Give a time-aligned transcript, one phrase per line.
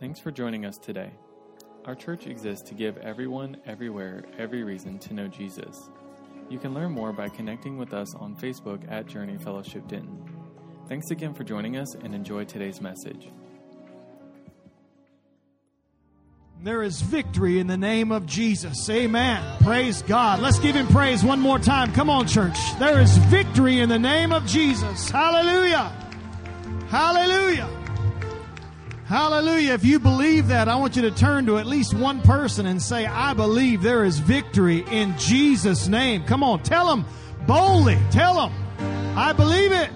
[0.00, 1.10] Thanks for joining us today.
[1.84, 5.90] Our church exists to give everyone, everywhere, every reason to know Jesus.
[6.48, 10.24] You can learn more by connecting with us on Facebook at Journey Fellowship Denton.
[10.88, 13.28] Thanks again for joining us and enjoy today's message.
[16.62, 18.88] There is victory in the name of Jesus.
[18.88, 19.44] Amen.
[19.60, 20.40] Praise God.
[20.40, 21.92] Let's give him praise one more time.
[21.92, 22.56] Come on, church.
[22.78, 25.10] There is victory in the name of Jesus.
[25.10, 25.92] Hallelujah.
[26.88, 27.79] Hallelujah.
[29.10, 29.72] Hallelujah.
[29.72, 32.80] If you believe that, I want you to turn to at least one person and
[32.80, 36.22] say, I believe there is victory in Jesus' name.
[36.22, 37.04] Come on, tell them
[37.44, 37.98] boldly.
[38.12, 38.52] Tell them,
[39.18, 39.90] I believe it.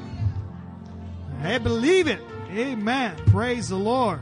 [1.45, 2.19] I believe it.
[2.51, 3.15] Amen.
[3.27, 4.19] Praise the Lord.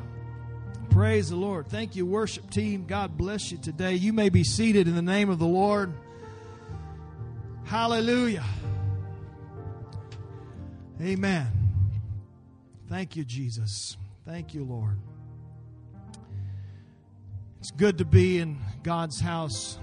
[0.91, 1.68] Praise the Lord.
[1.68, 2.84] Thank you, worship team.
[2.84, 3.95] God bless you today.
[3.95, 5.90] You may be seated in the name of the Lord.
[7.65, 8.45] Hallelujah.
[11.01, 11.46] Amen.
[12.90, 13.96] Thank you, Jesus.
[14.24, 14.98] Thank you, Lord.
[17.59, 19.79] It's good to be in God's house.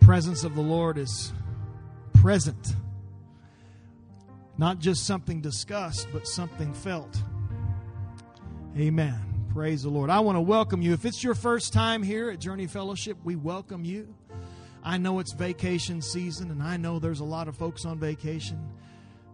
[0.00, 1.32] Presence of the Lord is
[2.14, 2.74] present.
[4.56, 7.22] Not just something discussed, but something felt.
[8.78, 9.20] Amen.
[9.52, 10.08] Praise the Lord.
[10.08, 10.94] I want to welcome you.
[10.94, 14.14] If it's your first time here at Journey Fellowship, we welcome you.
[14.82, 18.70] I know it's vacation season, and I know there's a lot of folks on vacation.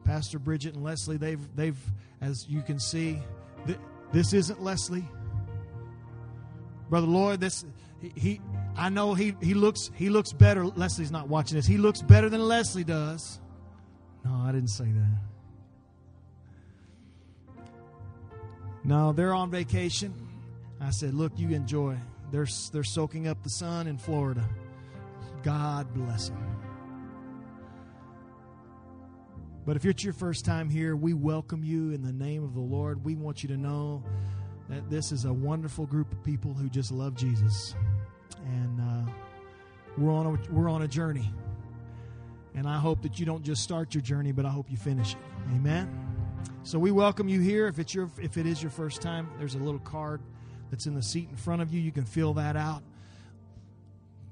[0.04, 1.78] Pastor Bridget and Leslie, they've, they've,
[2.20, 3.20] as you can see,
[3.66, 3.78] th-
[4.12, 5.08] this isn't Leslie,
[6.88, 7.40] brother Lloyd.
[7.40, 7.64] This
[8.00, 8.40] he, he,
[8.76, 10.66] I know he he looks he looks better.
[10.66, 11.66] Leslie's not watching this.
[11.66, 13.40] He looks better than Leslie does.
[14.24, 15.18] No, I didn't say that.
[18.84, 20.14] No, they're on vacation.
[20.80, 21.96] I said, look, you enjoy.
[22.30, 24.44] They're they're soaking up the sun in Florida.
[25.42, 26.51] God bless them.
[29.64, 32.60] But if it's your first time here, we welcome you in the name of the
[32.60, 33.04] Lord.
[33.04, 34.02] We want you to know
[34.68, 37.76] that this is a wonderful group of people who just love Jesus,
[38.44, 39.12] and uh,
[39.96, 41.32] we're on a, we're on a journey.
[42.56, 45.12] And I hope that you don't just start your journey, but I hope you finish
[45.12, 45.20] it.
[45.54, 45.88] Amen.
[46.64, 47.68] So we welcome you here.
[47.68, 50.20] If it's your if it is your first time, there's a little card
[50.70, 51.80] that's in the seat in front of you.
[51.80, 52.82] You can fill that out.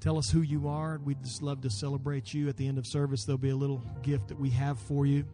[0.01, 0.99] Tell us who you are.
[1.05, 2.49] We'd just love to celebrate you.
[2.49, 5.25] At the end of service, there'll be a little gift that we have for you.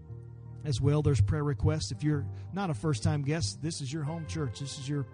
[0.66, 1.94] As well, there's prayer requests.
[1.94, 4.60] If you're not a first time guest, this is your home church.
[4.60, 5.08] This is your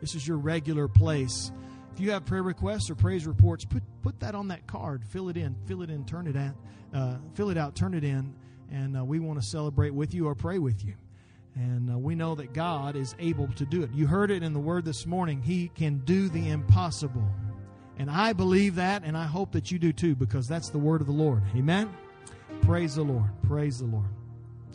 [0.00, 1.52] this is your regular place.
[1.92, 5.04] If you have prayer requests or praise reports, put put that on that card.
[5.04, 5.54] Fill it in.
[5.66, 6.06] Fill it in.
[6.06, 6.54] Turn it out.
[6.94, 7.76] Uh, fill it out.
[7.76, 8.34] Turn it in.
[8.70, 10.94] And uh, we want to celebrate with you or pray with you.
[11.56, 13.90] And uh, we know that God is able to do it.
[13.92, 15.42] You heard it in the word this morning.
[15.42, 17.28] He can do the impossible.
[17.98, 21.00] And I believe that, and I hope that you do too, because that's the word
[21.00, 21.42] of the Lord.
[21.56, 21.94] Amen?
[22.62, 23.30] Praise the Lord.
[23.46, 24.08] Praise the Lord.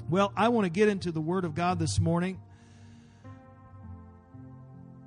[0.10, 2.40] Well, I want to get into the word of God this morning.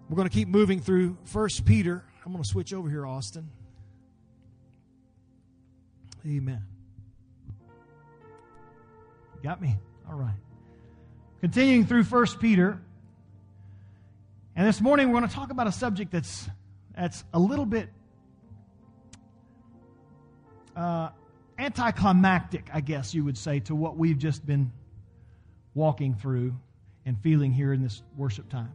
[0.08, 2.04] We're going to keep moving through First Peter.
[2.24, 3.48] I'm going to switch over here, Austin.
[6.26, 6.62] Amen.
[9.42, 9.76] Got me?
[10.08, 10.36] All right.
[11.40, 12.78] Continuing through First Peter.
[14.54, 16.48] And this morning we're going to talk about a subject that's
[16.94, 17.88] that's a little bit
[20.76, 21.10] uh,
[21.58, 24.72] anticlimactic, I guess you would say, to what we've just been
[25.74, 26.54] walking through
[27.06, 28.72] and feeling here in this worship time.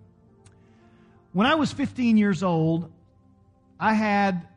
[1.34, 2.91] When I was 15 years old,
[3.80, 4.47] I had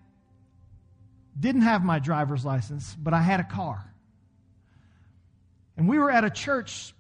[1.39, 3.85] didn't have my driver's license, but I had a car.
[5.77, 6.95] And we were at a church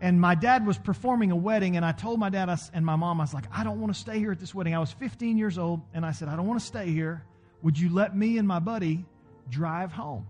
[0.00, 3.20] and my dad was performing a wedding and i told my dad and my mom
[3.20, 5.38] i was like i don't want to stay here at this wedding i was 15
[5.38, 7.24] years old and i said i don't want to stay here
[7.64, 9.04] would you let me and my buddy
[9.50, 10.24] drive home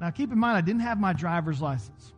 [0.00, 2.14] now keep in mind i didn't have my driver's license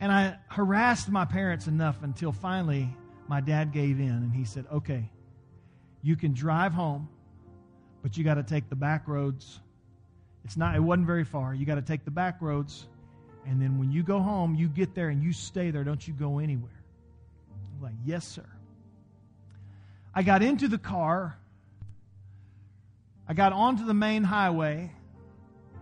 [0.00, 2.88] and i harassed my parents enough until finally
[3.28, 5.08] my dad gave in and he said okay
[6.02, 7.08] you can drive home
[8.02, 9.60] but you got to take the back roads
[10.44, 12.88] it's not it wasn't very far you got to take the back roads
[13.46, 15.84] and then when you go home, you get there and you stay there.
[15.84, 16.82] Don't you go anywhere.
[17.76, 18.46] I'm like, yes, sir.
[20.14, 21.36] I got into the car.
[23.26, 24.92] I got onto the main highway.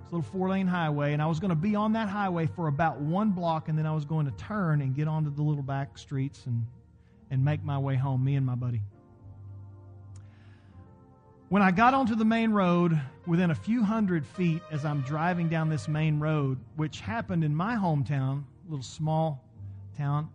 [0.02, 1.12] It's a little four lane highway.
[1.12, 3.68] And I was going to be on that highway for about one block.
[3.68, 6.64] And then I was going to turn and get onto the little back streets and,
[7.30, 8.80] and make my way home, me and my buddy.
[11.50, 15.50] When I got onto the main road, within a few hundred feet as I'm driving
[15.50, 19.44] down this main road, which happened in my hometown, little small
[19.98, 20.30] town,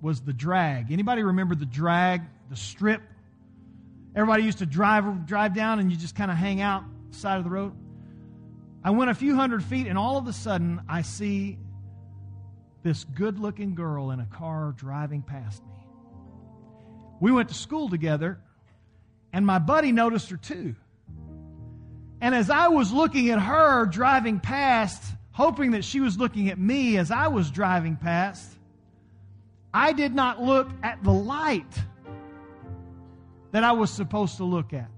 [0.00, 0.90] was the drag.
[0.90, 3.00] Anybody remember the drag, the strip?
[4.16, 7.44] Everybody used to drive drive down and you just kind of hang out side of
[7.44, 7.74] the road.
[8.82, 11.58] I went a few hundred feet and all of a sudden I see
[12.82, 15.76] this good looking girl in a car driving past me.
[17.20, 18.38] We went to school together,
[19.32, 20.76] and my buddy noticed her too.
[22.20, 25.02] And as I was looking at her driving past,
[25.32, 28.50] hoping that she was looking at me as I was driving past,
[29.74, 31.64] I did not look at the light
[33.56, 34.90] that I was supposed to look at.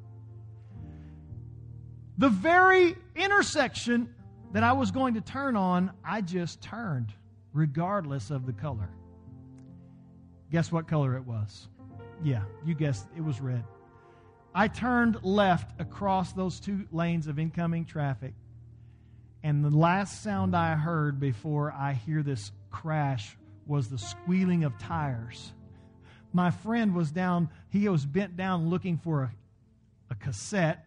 [2.18, 4.12] The very intersection
[4.50, 7.14] that I was going to turn on, I just turned,
[7.52, 8.90] regardless of the color.
[10.50, 11.68] Guess what color it was?
[12.24, 13.62] Yeah, you guessed it was red.
[14.52, 18.34] I turned left across those two lanes of incoming traffic,
[19.44, 23.36] and the last sound I heard before I hear this crash
[23.68, 25.52] was the squealing of tires.
[26.32, 29.32] My friend was down, he was bent down looking for a,
[30.10, 30.86] a cassette,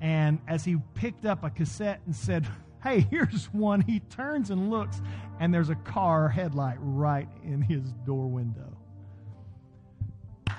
[0.00, 2.46] and as he picked up a cassette and said,
[2.82, 5.00] Hey, here's one, he turns and looks,
[5.40, 8.76] and there's a car headlight right in his door window.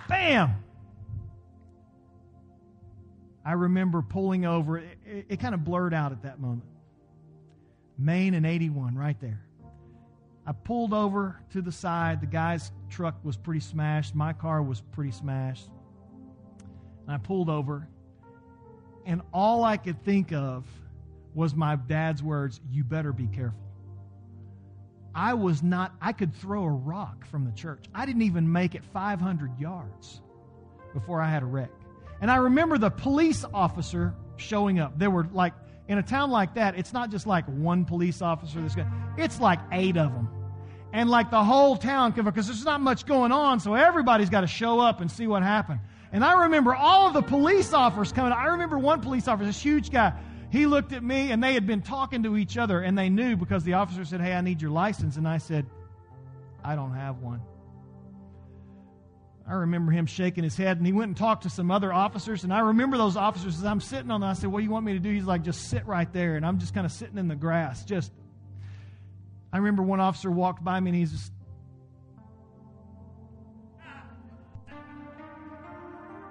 [0.07, 0.55] Bam!
[3.45, 4.79] I remember pulling over.
[4.79, 6.63] It, it, it kind of blurred out at that moment.
[7.97, 9.44] Main and 81 right there.
[10.47, 12.21] I pulled over to the side.
[12.21, 14.13] The guy's truck was pretty smashed.
[14.13, 15.69] My car was pretty smashed.
[17.07, 17.87] And I pulled over.
[19.05, 20.65] And all I could think of
[21.33, 23.59] was my dad's words, You better be careful.
[25.13, 27.85] I was not, I could throw a rock from the church.
[27.93, 30.21] I didn't even make it 500 yards
[30.93, 31.71] before I had a wreck.
[32.21, 34.99] And I remember the police officer showing up.
[34.99, 35.53] There were like,
[35.87, 39.39] in a town like that, it's not just like one police officer that's going it's
[39.39, 40.29] like eight of them.
[40.91, 44.47] And like the whole town, because there's not much going on, so everybody's got to
[44.47, 45.81] show up and see what happened.
[46.11, 48.31] And I remember all of the police officers coming.
[48.31, 50.13] I remember one police officer, this huge guy,
[50.49, 53.35] he looked at me and they had been talking to each other and they knew
[53.35, 55.17] because the officer said, Hey, I need your license.
[55.17, 55.65] And I said,
[56.63, 57.41] I don't have one.
[59.47, 62.43] I remember him shaking his head, and he went and talked to some other officers.
[62.43, 64.29] And I remember those officers as I'm sitting on them.
[64.29, 65.11] I said, What do you want me to do?
[65.11, 66.35] He's like, Just sit right there.
[66.35, 67.83] And I'm just kind of sitting in the grass.
[67.83, 68.11] Just,
[69.53, 71.31] I remember one officer walked by me, and he's just,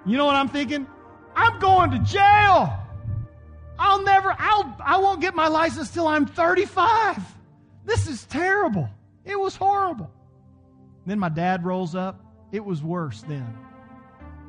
[0.05, 0.85] You know what I'm thinking?
[1.35, 2.77] I'm going to jail.
[3.79, 7.17] I'll never, I'll, I won't get my license till I'm 35.
[7.85, 8.89] This is terrible.
[9.23, 10.11] It was horrible.
[11.05, 12.24] Then my dad rolls up.
[12.55, 13.53] It was worse then.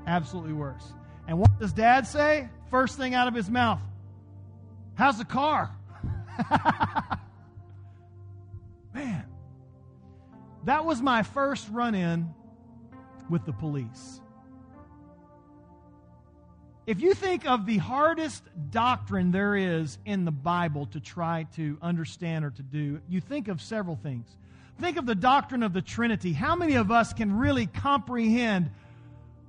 [0.07, 0.93] Absolutely worse.
[1.27, 2.49] And what does dad say?
[2.71, 3.81] First thing out of his mouth
[4.95, 5.75] How's the car?
[8.95, 9.25] Man,
[10.67, 12.33] that was my first run in
[13.29, 14.21] with the police.
[16.87, 21.77] If you think of the hardest doctrine there is in the Bible to try to
[21.83, 24.37] understand or to do, you think of several things.
[24.79, 26.33] Think of the doctrine of the Trinity.
[26.33, 28.71] How many of us can really comprehend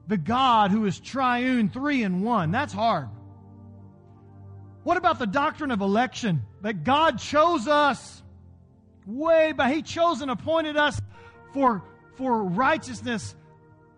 [0.08, 2.52] the God who is triune, three in one?
[2.52, 3.10] That's hard.
[4.84, 6.44] What about the doctrine of election?
[6.62, 8.24] That God chose us
[9.06, 11.02] way but He chose and appointed us
[11.54, 11.84] for,
[12.16, 13.36] for righteousness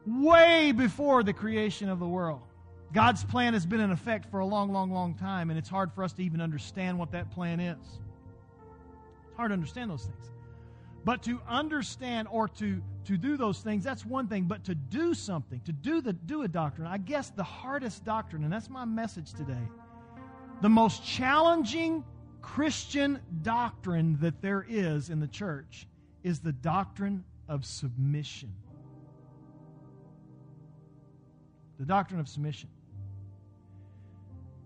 [0.05, 2.41] way before the creation of the world.
[2.91, 5.93] God's plan has been in effect for a long, long, long time, and it's hard
[5.93, 7.77] for us to even understand what that plan is.
[9.27, 10.31] It's hard to understand those things.
[11.05, 14.43] But to understand or to, to do those things, that's one thing.
[14.43, 18.43] But to do something, to do, the, do a doctrine, I guess the hardest doctrine,
[18.43, 19.67] and that's my message today,
[20.61, 22.03] the most challenging
[22.41, 25.87] Christian doctrine that there is in the church
[26.23, 28.53] is the doctrine of submission.
[31.79, 32.69] The doctrine of submission.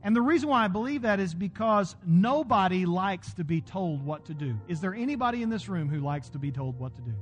[0.04, 4.26] And the reason why I believe that is because nobody likes to be told what
[4.26, 4.60] to do.
[4.68, 7.14] Is there anybody in this room who likes to be told what to do?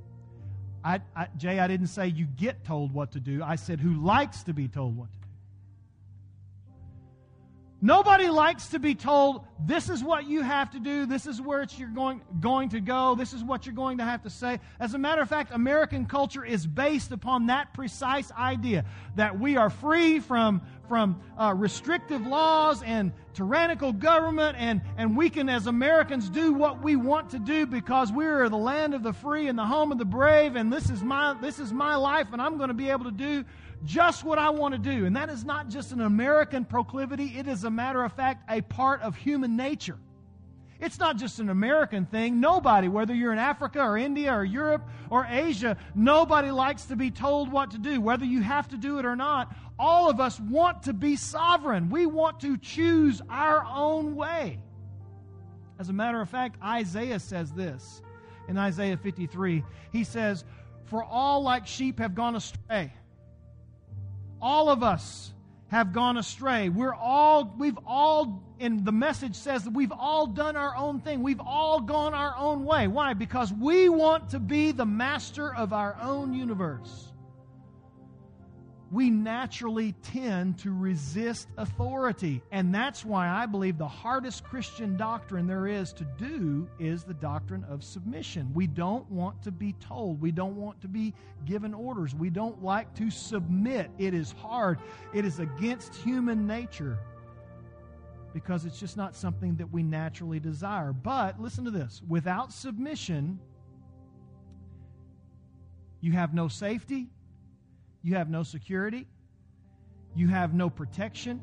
[0.84, 3.44] I, I, Jay, I didn't say you get told what to do.
[3.44, 5.21] I said who likes to be told what to do.
[7.84, 11.66] Nobody likes to be told, this is what you have to do, this is where
[11.78, 14.60] you're going, going to go, this is what you're going to have to say.
[14.80, 18.86] As a matter of fact, American culture is based upon that precise idea
[19.16, 25.32] that we are free from, from uh, restrictive laws and tyrannical government, and, and we
[25.32, 29.02] can, as Americans, do what we want to do because we are the land of
[29.02, 31.96] the free and the home of the brave, and this is my, this is my
[31.96, 33.44] life, and I'm going to be able to do
[33.86, 35.06] just what I want to do.
[35.06, 38.62] And that is not just an American proclivity, it is a matter of fact a
[38.62, 39.98] part of human nature.
[40.80, 42.40] It's not just an American thing.
[42.40, 47.12] Nobody, whether you're in Africa or India or Europe or Asia, nobody likes to be
[47.12, 49.56] told what to do, whether you have to do it or not.
[49.78, 51.90] All of us want to be sovereign.
[51.90, 54.60] We want to choose our own way.
[55.80, 58.02] As a matter of fact, Isaiah says this
[58.48, 59.64] in Isaiah 53.
[59.92, 60.46] He says,
[60.86, 62.92] For all like sheep have gone astray.
[64.42, 65.32] All of us
[65.68, 66.70] have gone astray.
[66.70, 71.24] We're all, we've all, and the message says that we've all done our own thing.
[71.24, 72.88] We've all gone our own way.
[72.88, 73.14] Why?
[73.14, 77.11] Because we want to be the master of our own universe
[78.92, 82.42] we naturally tend to resist authority.
[82.52, 87.14] And that's why I believe the hardest Christian doctrine there is to do is the
[87.14, 88.52] doctrine of submission.
[88.54, 91.14] We don't want to be told, we don't want to be
[91.46, 93.90] given orders, we don't like to submit.
[93.98, 94.78] It is hard,
[95.14, 97.00] it is against human nature
[98.34, 100.92] because it's just not something that we naturally desire.
[100.92, 103.40] But listen to this without submission,
[106.02, 107.08] you have no safety
[108.04, 109.08] you have no security,
[110.16, 111.42] you have no protection,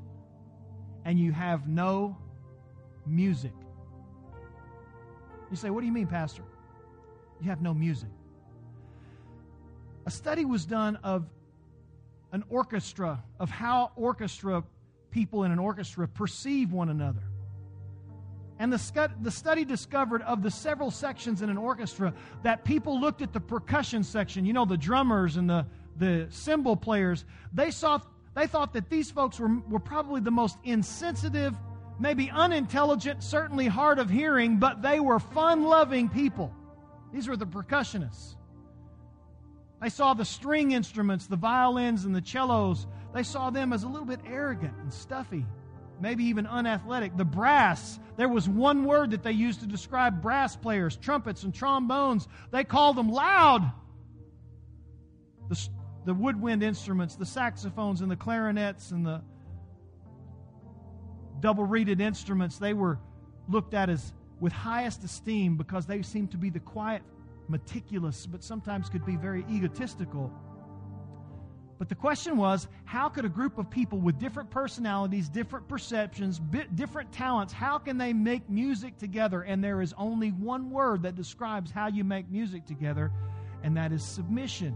[1.04, 2.16] and you have no
[3.06, 3.52] music.
[5.50, 6.42] You say, What do you mean, Pastor?
[7.40, 8.10] You have no music.
[10.06, 11.26] A study was done of
[12.32, 14.64] an orchestra, of how orchestra
[15.10, 17.22] people in an orchestra perceive one another.
[18.58, 22.12] And the, the study discovered of the several sections in an orchestra
[22.42, 25.64] that people looked at the percussion section, you know, the drummers and the,
[25.98, 28.00] the cymbal players, they saw
[28.34, 31.56] they thought that these folks were, were probably the most insensitive,
[31.98, 36.54] maybe unintelligent, certainly hard of hearing, but they were fun loving people.
[37.12, 38.36] These were the percussionists.
[39.82, 43.88] They saw the string instruments, the violins and the cellos, they saw them as a
[43.88, 45.46] little bit arrogant and stuffy,
[46.00, 47.16] maybe even unathletic.
[47.16, 51.54] The brass, there was one word that they used to describe brass players, trumpets and
[51.54, 52.28] trombones.
[52.50, 53.70] They called them loud.
[56.08, 59.20] The, woodwind instruments, the saxophones and the clarinets and the
[61.40, 62.98] double reeded instruments, they were
[63.46, 67.02] looked at as with highest esteem because they seemed to be the quiet,
[67.46, 70.32] meticulous, but sometimes could be very egotistical.
[71.78, 76.40] But the question was how could a group of people with different personalities, different perceptions,
[76.74, 79.42] different talents, how can they make music together?
[79.42, 83.12] And there is only one word that describes how you make music together,
[83.62, 84.74] and that is submission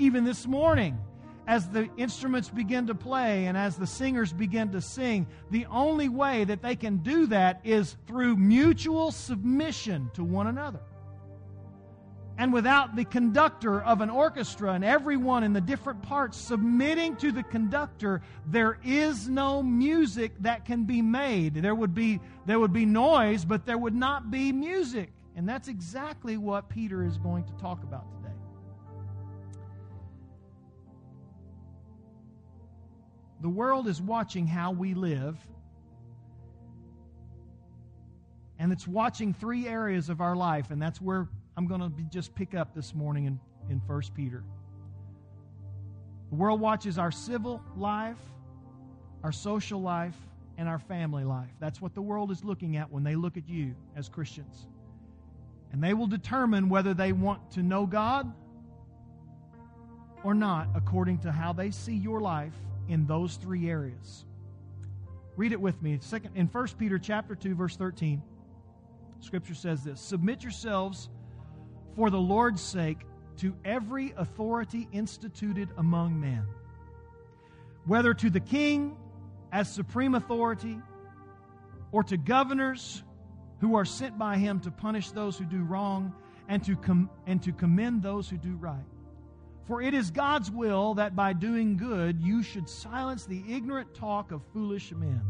[0.00, 0.98] even this morning
[1.46, 6.08] as the instruments begin to play and as the singers begin to sing, the only
[6.08, 10.80] way that they can do that is through mutual submission to one another.
[12.38, 17.32] And without the conductor of an orchestra and everyone in the different parts submitting to
[17.32, 21.54] the conductor, there is no music that can be made.
[21.54, 25.12] There would be, there would be noise, but there would not be music.
[25.36, 28.19] And that's exactly what Peter is going to talk about today.
[33.40, 35.38] The world is watching how we live,
[38.58, 42.34] and it's watching three areas of our life, and that's where I'm going to just
[42.34, 44.44] pick up this morning in, in 1 Peter.
[46.28, 48.18] The world watches our civil life,
[49.24, 50.16] our social life,
[50.58, 51.50] and our family life.
[51.58, 54.66] That's what the world is looking at when they look at you as Christians.
[55.72, 58.30] And they will determine whether they want to know God
[60.22, 62.52] or not according to how they see your life
[62.90, 64.26] in those three areas.
[65.36, 65.98] Read it with me.
[66.02, 68.22] Second in 1 Peter chapter 2 verse 13.
[69.20, 71.08] Scripture says this, "Submit yourselves
[71.94, 73.06] for the Lord's sake
[73.36, 76.46] to every authority instituted among men,
[77.86, 78.96] whether to the king
[79.52, 80.78] as supreme authority
[81.92, 83.02] or to governors
[83.60, 86.12] who are sent by him to punish those who do wrong
[86.48, 88.84] and to com- and to commend those who do right."
[89.70, 94.32] For it is God's will that by doing good you should silence the ignorant talk
[94.32, 95.22] of foolish men.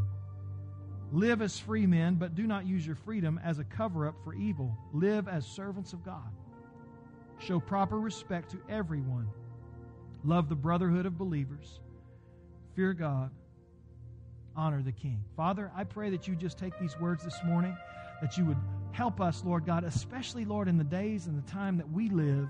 [1.13, 4.33] Live as free men, but do not use your freedom as a cover up for
[4.33, 4.75] evil.
[4.95, 6.33] Live as servants of God.
[7.39, 9.29] Show proper respect to everyone.
[10.25, 11.79] Love the brotherhood of believers.
[12.75, 13.31] Fear God.
[14.57, 15.23] Honor the King.
[15.37, 17.77] Father, I pray that you just take these words this morning,
[18.23, 18.57] that you would
[18.93, 22.49] help us, Lord God, especially, Lord, in the days and the time that we live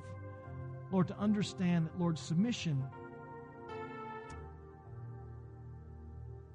[0.93, 2.83] Lord, to understand that, Lord, submission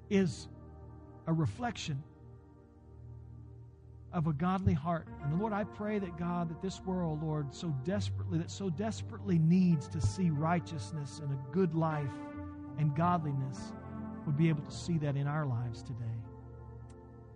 [0.10, 0.48] is
[1.28, 2.04] a reflection
[4.14, 5.08] of a godly heart.
[5.24, 9.38] And Lord, I pray that God, that this world, Lord, so desperately, that so desperately
[9.38, 12.14] needs to see righteousness and a good life
[12.78, 13.74] and godliness,
[14.26, 16.06] would be able to see that in our lives today.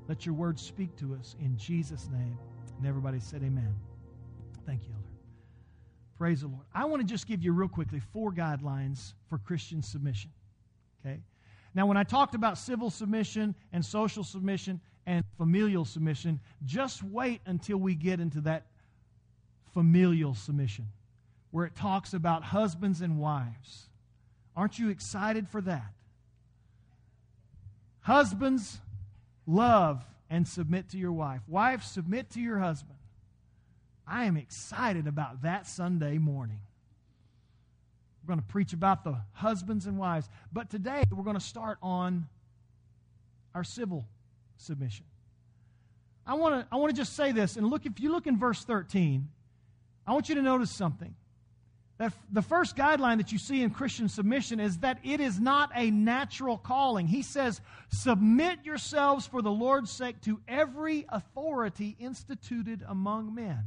[0.07, 2.37] Let your word speak to us in Jesus' name.
[2.77, 3.75] And everybody said, Amen.
[4.65, 5.08] Thank you.
[6.19, 6.65] Praise the Lord.
[6.75, 10.31] I want to just give you real quickly four guidelines for Christian submission.
[10.99, 11.21] Okay?
[11.73, 17.39] Now, when I talked about civil submission and social submission and familial submission, just wait
[17.45, 18.65] until we get into that
[19.73, 20.89] familial submission,
[21.51, 23.87] where it talks about husbands and wives.
[24.57, 25.93] Aren't you excited for that?
[28.01, 28.81] Husbands,
[29.47, 31.39] love and submit to your wife.
[31.47, 32.98] Wife, submit to your husband.
[34.09, 36.61] I am excited about that Sunday morning.
[38.23, 40.27] We're going to preach about the husbands and wives.
[40.51, 42.27] But today we're going to start on
[43.53, 44.07] our civil
[44.57, 45.05] submission.
[46.25, 48.37] I want to I want to just say this and look if you look in
[48.37, 49.29] verse 13,
[50.05, 51.15] I want you to notice something.
[51.99, 55.69] That the first guideline that you see in Christian submission is that it is not
[55.75, 57.07] a natural calling.
[57.07, 63.65] He says, "Submit yourselves for the Lord's sake to every authority instituted among men."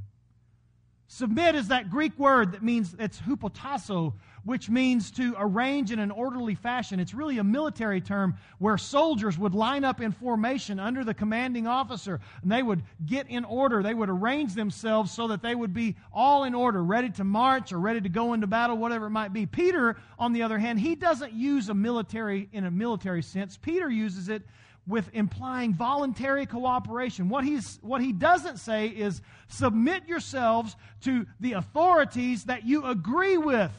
[1.14, 4.14] Submit is that Greek word that means it's hupotasso,
[4.44, 6.98] which means to arrange in an orderly fashion.
[6.98, 11.66] It's really a military term where soldiers would line up in formation under the commanding
[11.66, 13.82] officer and they would get in order.
[13.82, 17.74] They would arrange themselves so that they would be all in order, ready to march
[17.74, 19.44] or ready to go into battle, whatever it might be.
[19.44, 23.58] Peter, on the other hand, he doesn't use a military in a military sense.
[23.58, 24.44] Peter uses it
[24.86, 27.28] with implying voluntary cooperation.
[27.28, 33.38] What, he's, what he doesn't say is submit yourselves to the authorities that you agree
[33.38, 33.70] with,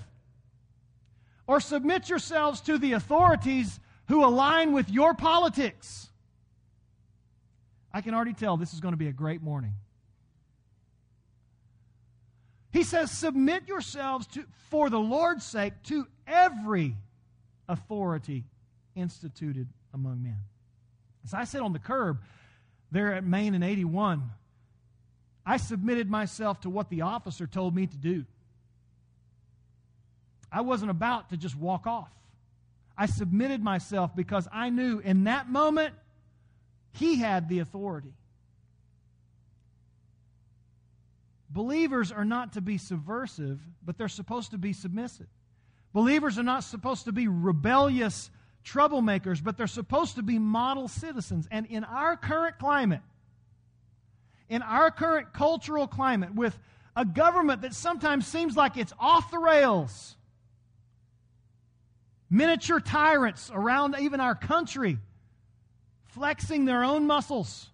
[1.45, 6.09] or submit yourselves to the authorities who align with your politics.
[7.93, 9.73] I can already tell this is going to be a great morning.
[12.71, 16.95] He says, Submit yourselves to, for the Lord's sake to every
[17.67, 18.45] authority
[18.95, 20.39] instituted among men.
[21.23, 22.21] As I sat on the curb
[22.91, 24.23] there at Main and 81,
[25.45, 28.25] I submitted myself to what the officer told me to do.
[30.51, 32.11] I wasn't about to just walk off.
[32.97, 35.95] I submitted myself because I knew in that moment
[36.93, 38.13] he had the authority.
[41.49, 45.27] Believers are not to be subversive, but they're supposed to be submissive.
[45.91, 48.29] Believers are not supposed to be rebellious
[48.63, 51.47] troublemakers, but they're supposed to be model citizens.
[51.51, 53.01] And in our current climate,
[54.49, 56.57] in our current cultural climate, with
[56.95, 60.15] a government that sometimes seems like it's off the rails,
[62.29, 64.97] miniature tyrants around even our country,
[66.05, 67.69] flexing their own muscles,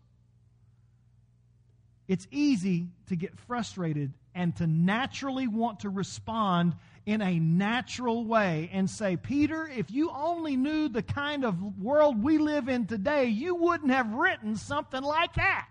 [2.08, 6.76] it's easy to get frustrated and to naturally want to respond
[7.10, 12.24] in a natural way and say, Peter, if you only knew the kind of world
[12.24, 15.68] we live in today, you wouldn't have written something like that.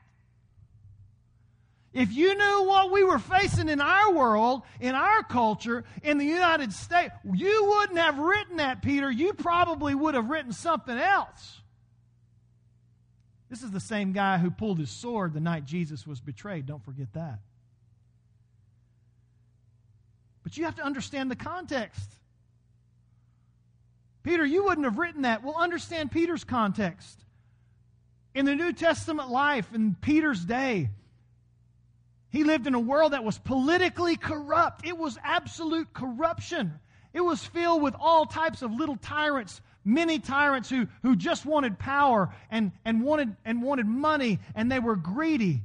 [1.92, 6.26] If you knew what we were facing in our world, in our culture, in the
[6.26, 9.08] United States, you wouldn't have written that, Peter.
[9.08, 11.60] You probably would have written something else.
[13.48, 16.66] This is the same guy who pulled his sword the night Jesus was betrayed.
[16.66, 17.38] Don't forget that.
[20.48, 22.10] But you have to understand the context.
[24.22, 25.44] Peter, you wouldn't have written that.
[25.44, 27.22] Well, understand Peter's context.
[28.34, 30.88] In the New Testament life, in Peter's day,
[32.30, 34.86] he lived in a world that was politically corrupt.
[34.86, 36.80] It was absolute corruption.
[37.12, 41.78] It was filled with all types of little tyrants, many tyrants who, who just wanted
[41.78, 45.60] power and, and, wanted, and wanted money, and they were greedy.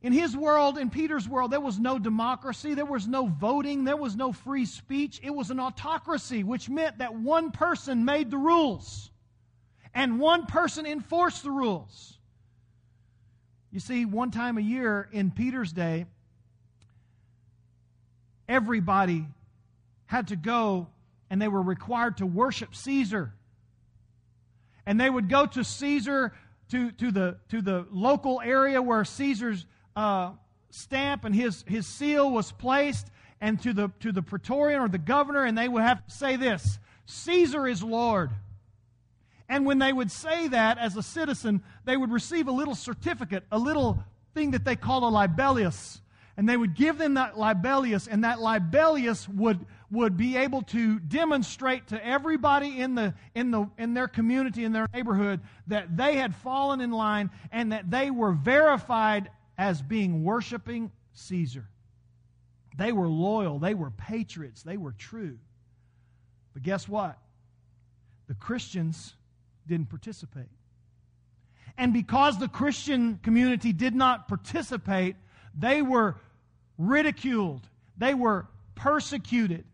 [0.00, 3.96] In his world, in Peter's world, there was no democracy, there was no voting, there
[3.96, 5.20] was no free speech.
[5.24, 9.10] It was an autocracy, which meant that one person made the rules
[9.94, 12.16] and one person enforced the rules.
[13.72, 16.06] You see, one time a year in Peter's day,
[18.48, 19.26] everybody
[20.06, 20.86] had to go
[21.28, 23.34] and they were required to worship Caesar.
[24.86, 26.32] And they would go to Caesar,
[26.70, 29.66] to, to, the, to the local area where Caesar's
[29.98, 30.30] uh,
[30.70, 33.08] stamp and his, his seal was placed
[33.40, 36.36] and to the, to the praetorian or the governor, and they would have to say
[36.36, 38.30] this Caesar is Lord.
[39.48, 43.42] And when they would say that as a citizen, they would receive a little certificate,
[43.50, 46.00] a little thing that they call a libellus.
[46.36, 49.58] And they would give them that libellus, and that libellus would,
[49.90, 54.72] would be able to demonstrate to everybody in, the, in, the, in their community, in
[54.72, 60.22] their neighborhood, that they had fallen in line and that they were verified as being
[60.22, 61.68] worshiping Caesar.
[62.76, 65.38] They were loyal, they were patriots, they were true.
[66.54, 67.18] But guess what?
[68.28, 69.14] The Christians
[69.66, 70.48] didn't participate.
[71.76, 75.16] And because the Christian community did not participate,
[75.56, 76.16] they were
[76.76, 79.64] ridiculed, they were persecuted,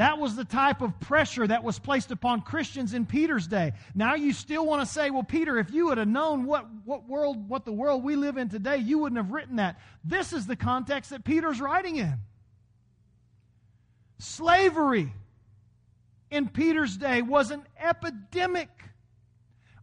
[0.00, 3.74] That was the type of pressure that was placed upon Christians in Peter's day.
[3.94, 7.06] Now you still want to say, well, Peter, if you would have known what, what
[7.06, 9.78] world, what the world we live in today, you wouldn't have written that.
[10.02, 12.14] This is the context that Peter's writing in.
[14.18, 15.12] Slavery
[16.30, 18.70] in Peter's day was an epidemic.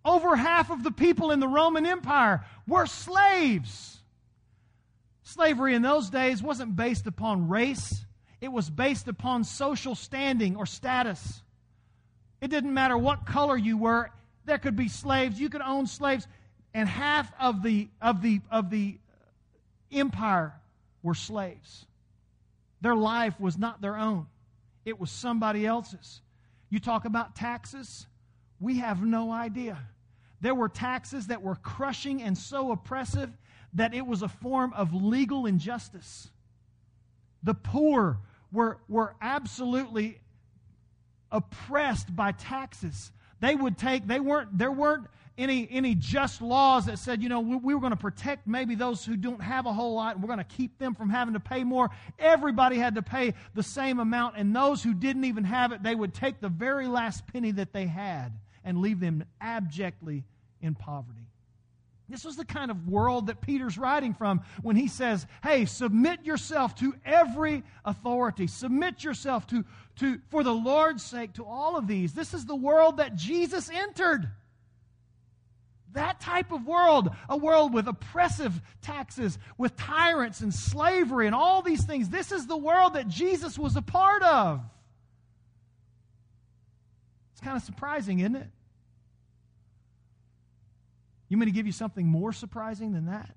[0.03, 3.99] Over half of the people in the Roman Empire were slaves.
[5.21, 8.03] Slavery in those days wasn't based upon race
[8.39, 11.41] it was based upon social standing or status.
[12.39, 14.12] It didn't matter what color you were.
[14.45, 15.39] There could be slaves.
[15.39, 16.28] You could own slaves.
[16.73, 18.97] And half of the, of the, of the
[19.91, 20.54] empire
[21.02, 21.86] were slaves.
[22.82, 24.28] Their life was not their own,
[24.86, 26.21] it was somebody else's.
[26.69, 28.06] You talk about taxes,
[28.60, 29.78] we have no idea.
[30.41, 33.32] There were taxes that were crushing and so oppressive
[33.73, 36.30] that it was a form of legal injustice.
[37.43, 38.19] The poor
[38.52, 40.19] were, were absolutely
[41.32, 43.12] oppressed by taxes.
[43.39, 47.41] They would take, they weren't, there weren't any, any just laws that said, you know,
[47.41, 50.23] we, we were going to protect maybe those who don't have a whole lot and
[50.23, 51.89] we're going to keep them from having to pay more.
[52.17, 55.93] Everybody had to pay the same amount, and those who didn't even have it, they
[55.93, 58.32] would take the very last penny that they had
[58.63, 60.23] and leave them abjectly
[60.62, 61.27] in poverty.
[62.10, 66.26] This was the kind of world that Peter's writing from when he says, Hey, submit
[66.26, 68.48] yourself to every authority.
[68.48, 69.65] Submit yourself to,
[69.98, 72.13] to, for the Lord's sake, to all of these.
[72.13, 74.30] This is the world that Jesus entered.
[75.93, 81.62] That type of world, a world with oppressive taxes, with tyrants and slavery and all
[81.62, 82.08] these things.
[82.08, 84.62] This is the world that Jesus was a part of.
[87.34, 88.48] It's kind of surprising, isn't it?
[91.30, 93.30] You mean to give you something more surprising than that?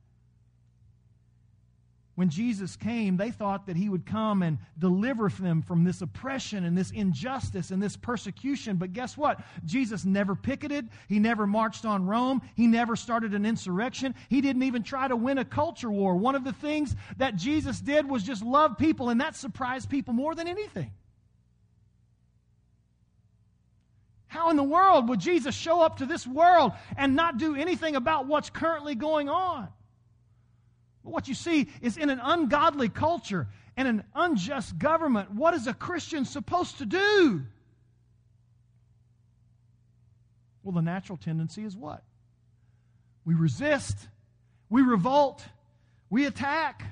[2.20, 6.64] When Jesus came, they thought that he would come and deliver them from this oppression
[6.64, 8.76] and this injustice and this persecution.
[8.76, 9.40] But guess what?
[9.64, 10.90] Jesus never picketed.
[11.08, 12.42] He never marched on Rome.
[12.56, 14.14] He never started an insurrection.
[14.28, 16.14] He didn't even try to win a culture war.
[16.14, 20.12] One of the things that Jesus did was just love people, and that surprised people
[20.12, 20.90] more than anything.
[24.30, 27.96] How in the world would Jesus show up to this world and not do anything
[27.96, 29.66] about what's currently going on?
[31.02, 35.66] But what you see is in an ungodly culture and an unjust government, what is
[35.66, 37.42] a Christian supposed to do?
[40.62, 42.04] Well, the natural tendency is what?
[43.24, 43.96] We resist,
[44.68, 45.44] we revolt,
[46.08, 46.84] we attack.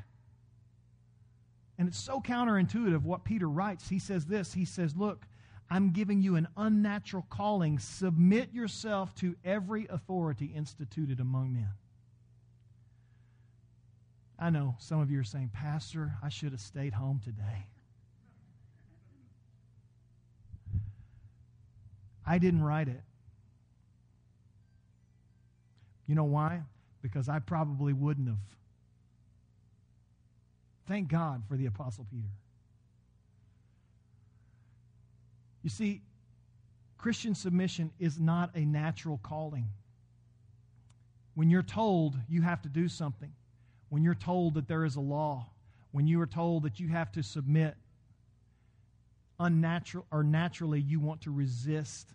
[1.79, 3.89] And it's so counterintuitive what Peter writes.
[3.89, 5.25] He says this He says, Look,
[5.71, 7.79] I'm giving you an unnatural calling.
[7.79, 11.71] Submit yourself to every authority instituted among men.
[14.39, 17.67] I know some of you are saying, Pastor, I should have stayed home today.
[22.27, 23.01] I didn't write it.
[26.07, 26.63] You know why?
[27.03, 28.37] Because I probably wouldn't have.
[30.87, 32.29] Thank God for the Apostle Peter.
[35.69, 36.01] You see,
[36.97, 39.67] Christian submission is not a natural calling.
[41.35, 43.31] When you're told you have to do something,
[43.91, 45.51] when you're told that there is a law,
[45.91, 47.75] when you are told that you have to submit,
[49.39, 52.15] unnatural or naturally you want to resist.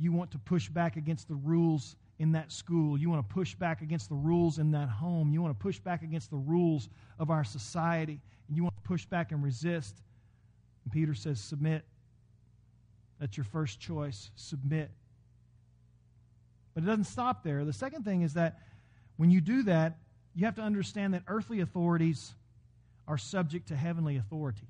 [0.00, 2.98] You want to push back against the rules in that school.
[2.98, 5.32] You want to push back against the rules in that home.
[5.32, 6.88] You want to push back against the rules
[7.20, 8.20] of our society.
[8.48, 10.02] And you want to push back and resist.
[10.84, 11.84] And Peter says, Submit.
[13.20, 14.30] That's your first choice.
[14.34, 14.90] Submit.
[16.74, 17.64] But it doesn't stop there.
[17.64, 18.58] The second thing is that
[19.16, 19.98] when you do that,
[20.34, 22.32] you have to understand that earthly authorities
[23.06, 24.66] are subject to heavenly authority.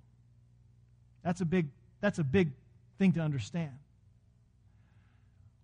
[1.23, 1.69] That's a big,
[2.01, 2.51] that's a big
[2.99, 3.71] thing to understand.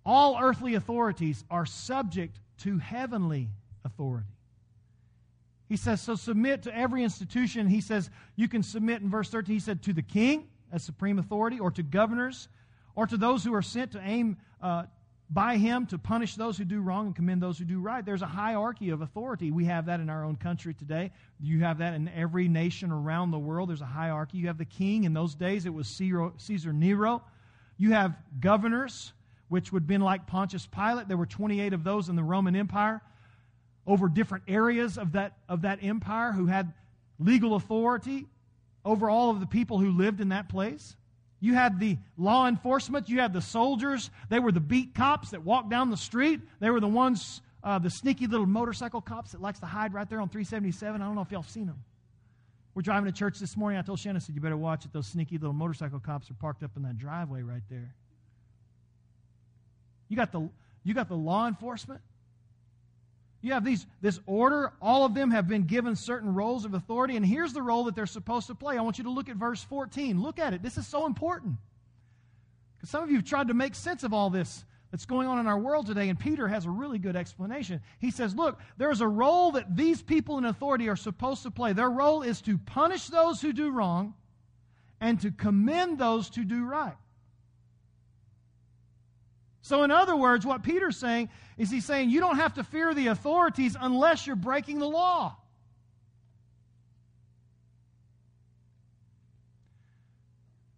[0.07, 3.49] All earthly authorities are subject to heavenly
[3.85, 4.27] authority.
[5.69, 7.67] He says, so submit to every institution.
[7.67, 9.55] He says, you can submit in verse 13.
[9.55, 12.49] He said, to the king as supreme authority, or to governors,
[12.95, 14.85] or to those who are sent to aim uh,
[15.31, 18.05] by him to punish those who do wrong and commend those who do right.
[18.05, 19.51] There's a hierarchy of authority.
[19.51, 21.11] We have that in our own country today.
[21.39, 23.69] You have that in every nation around the world.
[23.69, 24.39] There's a hierarchy.
[24.39, 25.05] You have the king.
[25.05, 27.23] In those days, it was Caesar Nero.
[27.77, 29.13] You have governors,
[29.49, 31.09] which would have been like Pontius Pilate.
[31.09, 33.03] There were 28 of those in the Roman Empire
[33.89, 36.73] over different areas of that, of that empire who had
[37.19, 38.27] legal authority
[38.85, 40.95] over all of the people who lived in that place.
[41.41, 44.11] You had the law enforcement, you had the soldiers.
[44.29, 46.41] They were the beat cops that walked down the street.
[46.61, 50.09] They were the ones, uh, the sneaky little motorcycle cops that likes to hide right
[50.09, 51.01] there on 377.
[51.01, 51.83] I don't know if y'all seen them
[52.75, 53.79] We're driving to church this morning.
[53.79, 54.93] I told Shannon, I said, You better watch it.
[54.93, 57.95] Those sneaky little motorcycle cops are parked up in that driveway right there.
[60.09, 60.51] You got the,
[60.85, 62.01] you got the law enforcement.
[63.41, 64.73] You have these, this order.
[64.83, 67.17] All of them have been given certain roles of authority.
[67.17, 68.77] And here's the role that they're supposed to play.
[68.77, 70.21] I want you to look at verse 14.
[70.21, 70.63] Look at it.
[70.63, 71.57] This is so important.
[72.77, 75.39] Because some of you have tried to make sense of all this that's going on
[75.39, 77.81] in our world today, and Peter has a really good explanation.
[77.99, 81.73] He says, Look, there's a role that these people in authority are supposed to play.
[81.73, 84.15] Their role is to punish those who do wrong
[85.01, 86.97] and to commend those who do right.
[89.69, 91.29] So, in other words, what Peter's saying
[91.59, 95.37] is he's saying you don't have to fear the authorities unless you're breaking the law.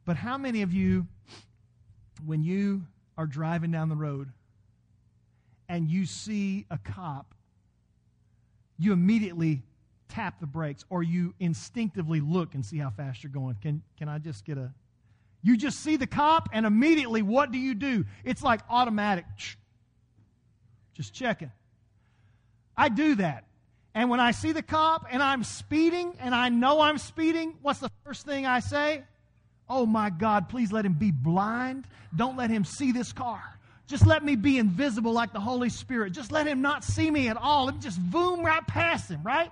[0.05, 1.07] But how many of you,
[2.26, 2.83] when you
[3.16, 4.29] are driving down the road
[5.68, 7.33] and you see a cop,
[8.76, 9.62] you immediately
[10.09, 13.55] tap the brakes or you instinctively look and see how fast you're going?
[13.62, 14.72] Can, can I just get a
[15.42, 18.05] you just see the cop, and immediately, what do you do?
[18.24, 19.24] It's like automatic.
[20.94, 21.50] Just checking.
[22.76, 23.44] I do that.
[23.94, 27.81] And when I see the cop and I'm speeding and I know I'm speeding, what's
[27.81, 29.03] the first thing I say?
[29.68, 31.87] Oh my God, please let him be blind.
[32.14, 33.42] Don't let him see this car.
[33.87, 36.12] Just let me be invisible like the Holy Spirit.
[36.12, 37.64] Just let him not see me at all.
[37.64, 39.50] Let me just boom right past him, right?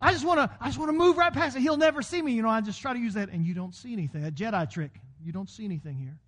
[0.00, 1.60] I just want to I just want to move right past it.
[1.60, 2.32] He'll never see me.
[2.32, 4.24] You know, I just try to use that and you don't see anything.
[4.24, 4.92] A Jedi trick.
[5.24, 6.18] You don't see anything here.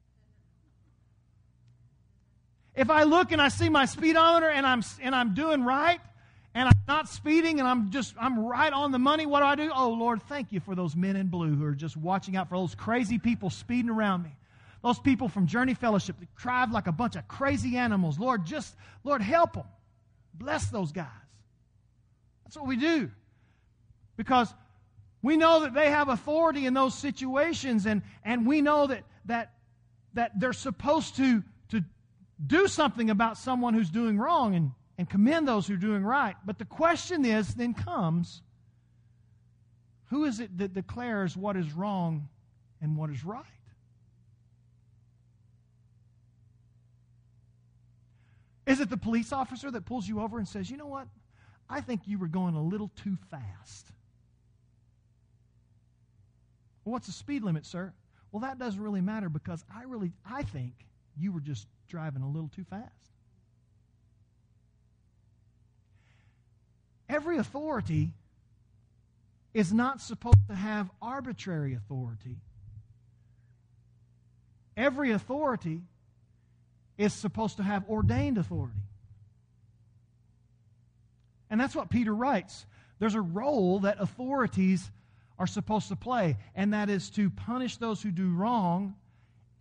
[2.75, 6.01] If I look and I see my speedometer and I'm and I'm doing right
[6.55, 9.55] and I'm not speeding and I'm just I'm right on the money, what do I
[9.55, 9.71] do?
[9.75, 12.57] Oh Lord, thank you for those men in blue who are just watching out for
[12.57, 14.35] those crazy people speeding around me.
[14.83, 18.19] Those people from Journey Fellowship that drive like a bunch of crazy animals.
[18.19, 18.75] Lord, just
[19.05, 19.67] Lord help them.
[20.35, 21.07] Bless those guys.
[22.45, 23.11] That's what we do.
[24.17, 24.53] Because
[25.23, 29.53] we know that they have authority in those situations, and, and we know that, that,
[30.15, 31.85] that they're supposed to, to
[32.45, 36.35] do something about someone who's doing wrong and, and commend those who are doing right.
[36.45, 38.43] But the question is then comes
[40.07, 42.29] who is it that declares what is wrong
[42.81, 43.45] and what is right?
[48.67, 51.09] Is it the police officer that pulls you over and says, you know what?
[51.69, 53.93] I think you were going a little too fast.
[56.85, 57.93] Well, what's the speed limit, sir?
[58.31, 60.73] Well, that doesn't really matter because I really I think
[61.17, 62.91] you were just driving a little too fast.
[67.09, 68.13] Every authority
[69.53, 72.39] is not supposed to have arbitrary authority.
[74.77, 75.83] Every authority
[76.97, 78.81] is supposed to have ordained authority.
[81.51, 82.65] And that's what Peter writes.
[82.99, 84.91] There's a role that authorities
[85.43, 88.95] are supposed to play, and that is to punish those who do wrong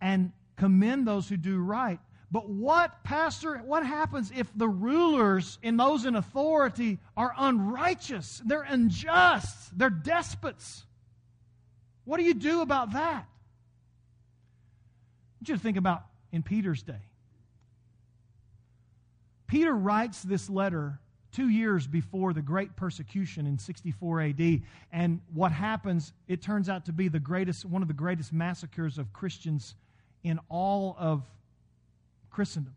[0.00, 1.98] and commend those who do right.
[2.30, 8.40] But what, Pastor, what happens if the rulers and those in authority are unrighteous?
[8.46, 9.76] They're unjust.
[9.76, 10.84] They're despots.
[12.04, 13.24] What do you do about that?
[13.24, 13.26] I
[15.40, 17.02] want you to think about in Peter's day.
[19.48, 21.00] Peter writes this letter
[21.32, 24.62] two years before the great persecution in 64 AD.
[24.92, 28.98] And what happens, it turns out to be the greatest, one of the greatest massacres
[28.98, 29.74] of Christians
[30.22, 31.24] in all of
[32.30, 32.76] Christendom.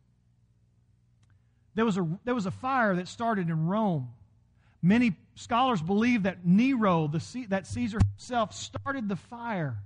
[1.76, 4.10] There was a, there was a fire that started in Rome.
[4.82, 9.78] Many scholars believe that Nero, the, that Caesar himself, started the fire.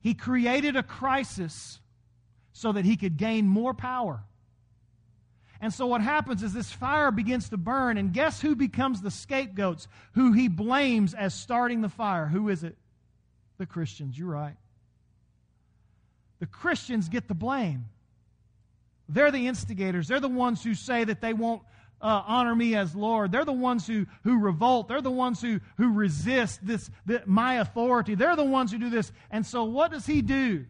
[0.00, 1.78] He created a crisis
[2.52, 4.24] so that he could gain more power.
[5.62, 9.12] And so what happens is this fire begins to burn, and guess who becomes the
[9.12, 9.86] scapegoats?
[10.14, 12.26] Who he blames as starting the fire?
[12.26, 12.76] Who is it?
[13.58, 14.18] The Christians.
[14.18, 14.56] You're right.
[16.40, 17.84] The Christians get the blame.
[19.08, 20.08] They're the instigators.
[20.08, 21.62] They're the ones who say that they won't
[22.00, 23.30] uh, honor me as Lord.
[23.30, 24.88] They're the ones who, who revolt.
[24.88, 28.16] They're the ones who, who resist this, the, my authority.
[28.16, 29.12] They're the ones who do this.
[29.30, 30.66] And so what does he do?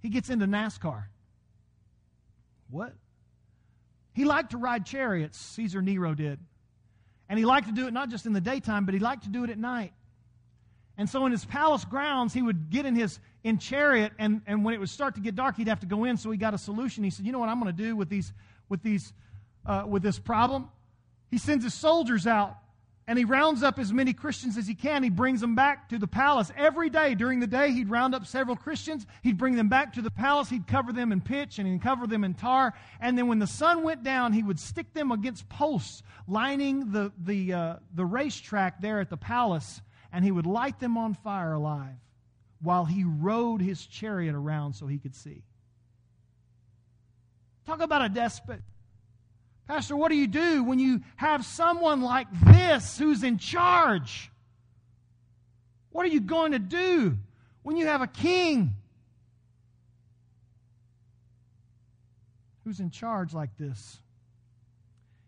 [0.00, 1.04] He gets into NASCAR.
[2.68, 2.94] What?
[4.12, 6.38] He liked to ride chariots, Caesar Nero did.
[7.28, 9.30] And he liked to do it not just in the daytime, but he liked to
[9.30, 9.92] do it at night.
[10.98, 14.64] And so in his palace grounds, he would get in his in chariot, and, and
[14.64, 16.16] when it would start to get dark, he'd have to go in.
[16.16, 17.02] So he got a solution.
[17.02, 18.32] He said, "You know what I'm going to do with these
[18.68, 19.12] with these
[19.66, 20.68] uh, with this problem?"
[21.30, 22.56] He sends his soldiers out
[23.08, 25.02] and he rounds up as many Christians as he can.
[25.02, 26.52] He brings them back to the palace.
[26.56, 29.06] Every day during the day, he'd round up several Christians.
[29.22, 30.48] He'd bring them back to the palace.
[30.48, 32.74] He'd cover them in pitch and he'd cover them in tar.
[33.00, 37.12] And then when the sun went down, he would stick them against posts lining the,
[37.24, 41.54] the, uh, the racetrack there at the palace, and he would light them on fire
[41.54, 41.96] alive
[42.60, 45.42] while he rode his chariot around so he could see.
[47.66, 48.62] Talk about a despot.
[49.72, 54.30] Pastor, what do you do when you have someone like this who's in charge?
[55.92, 57.16] What are you going to do
[57.62, 58.74] when you have a king
[62.64, 63.98] who's in charge like this?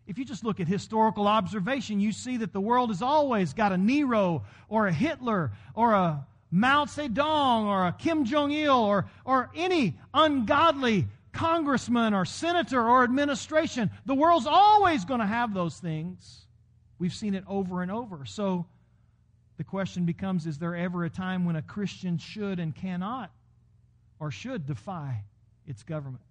[0.05, 3.71] If you just look at historical observation, you see that the world has always got
[3.71, 9.07] a Nero or a Hitler or a Mao Zedong or a Kim Jong il or,
[9.25, 13.91] or any ungodly congressman or senator or administration.
[14.05, 16.47] The world's always going to have those things.
[16.97, 18.25] We've seen it over and over.
[18.25, 18.65] So
[19.57, 23.31] the question becomes is there ever a time when a Christian should and cannot
[24.19, 25.23] or should defy
[25.67, 26.23] its government?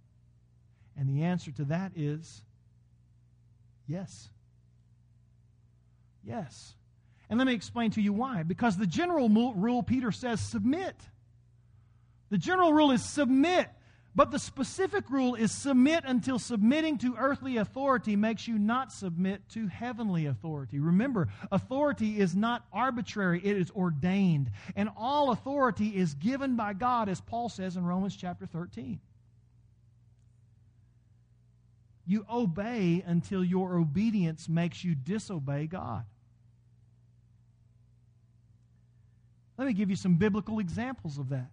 [0.97, 2.43] And the answer to that is
[3.87, 4.29] yes.
[6.25, 6.75] Yes.
[7.29, 8.43] And let me explain to you why.
[8.43, 10.97] Because the general rule, Peter says, submit.
[12.31, 13.69] The general rule is submit.
[14.17, 19.49] But the specific rule is submit until submitting to earthly authority makes you not submit
[19.51, 20.79] to heavenly authority.
[20.79, 24.53] Remember, authority is not arbitrary, it is ordained.
[24.77, 29.01] And all authority is given by God, as Paul says in Romans chapter 13.
[32.07, 36.05] You obey until your obedience makes you disobey God.
[39.57, 41.51] Let me give you some biblical examples of that.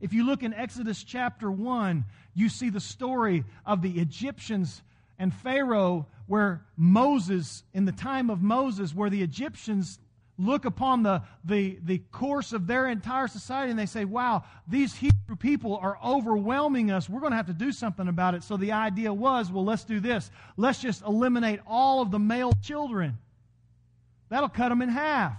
[0.00, 4.82] If you look in Exodus chapter 1, you see the story of the Egyptians
[5.18, 9.98] and Pharaoh, where Moses, in the time of Moses, where the Egyptians
[10.38, 14.94] look upon the, the, the course of their entire society and they say, wow, these
[14.94, 17.10] Hebrew people are overwhelming us.
[17.10, 18.42] We're going to have to do something about it.
[18.42, 20.30] So the idea was, well, let's do this.
[20.56, 23.18] Let's just eliminate all of the male children.
[24.30, 25.36] That'll cut them in half.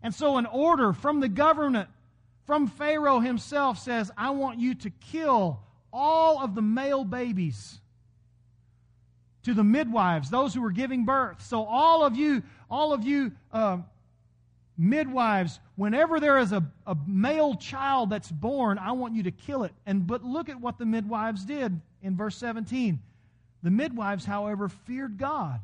[0.00, 1.88] And so, an order from the government
[2.48, 5.60] from Pharaoh himself says, I want you to kill
[5.92, 7.78] all of the male babies
[9.42, 11.44] to the midwives, those who were giving birth.
[11.44, 13.80] So all of you, all of you uh,
[14.78, 19.64] midwives, whenever there is a, a male child that's born, I want you to kill
[19.64, 19.74] it.
[19.84, 22.98] And but look at what the midwives did in verse 17.
[23.62, 25.60] The midwives, however, feared God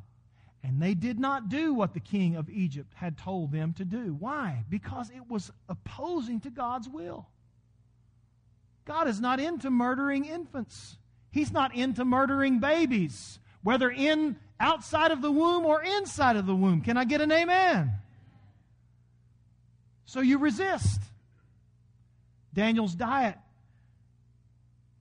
[0.65, 4.17] and they did not do what the king of Egypt had told them to do.
[4.19, 4.65] Why?
[4.71, 7.27] Because it was opposing to God's will.
[8.87, 10.97] God is not into murdering infants.
[11.31, 16.57] He's not into murdering babies, whether in outside of the womb or inside of the
[16.57, 16.81] womb.
[16.81, 17.93] Can I get an amen?
[20.07, 21.01] So you resist.
[22.55, 23.37] Daniel's diet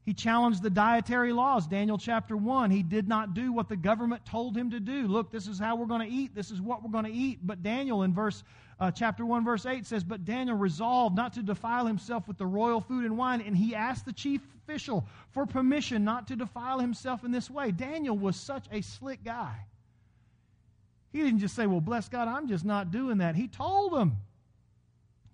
[0.06, 1.66] he challenged the dietary laws.
[1.66, 2.72] Daniel chapter 1.
[2.72, 5.08] He did not do what the government told him to do.
[5.08, 6.36] Look, this is how we're going to eat.
[6.36, 7.40] This is what we're going to eat.
[7.42, 8.44] But Daniel in verse
[8.82, 12.46] uh, chapter 1 verse 8 says, "But Daniel resolved not to defile himself with the
[12.46, 16.80] royal food and wine, and he asked the chief official for permission not to defile
[16.80, 19.56] himself in this way." Daniel was such a slick guy.
[21.14, 24.18] He didn't just say, "Well, bless God, I'm just not doing that." He told them,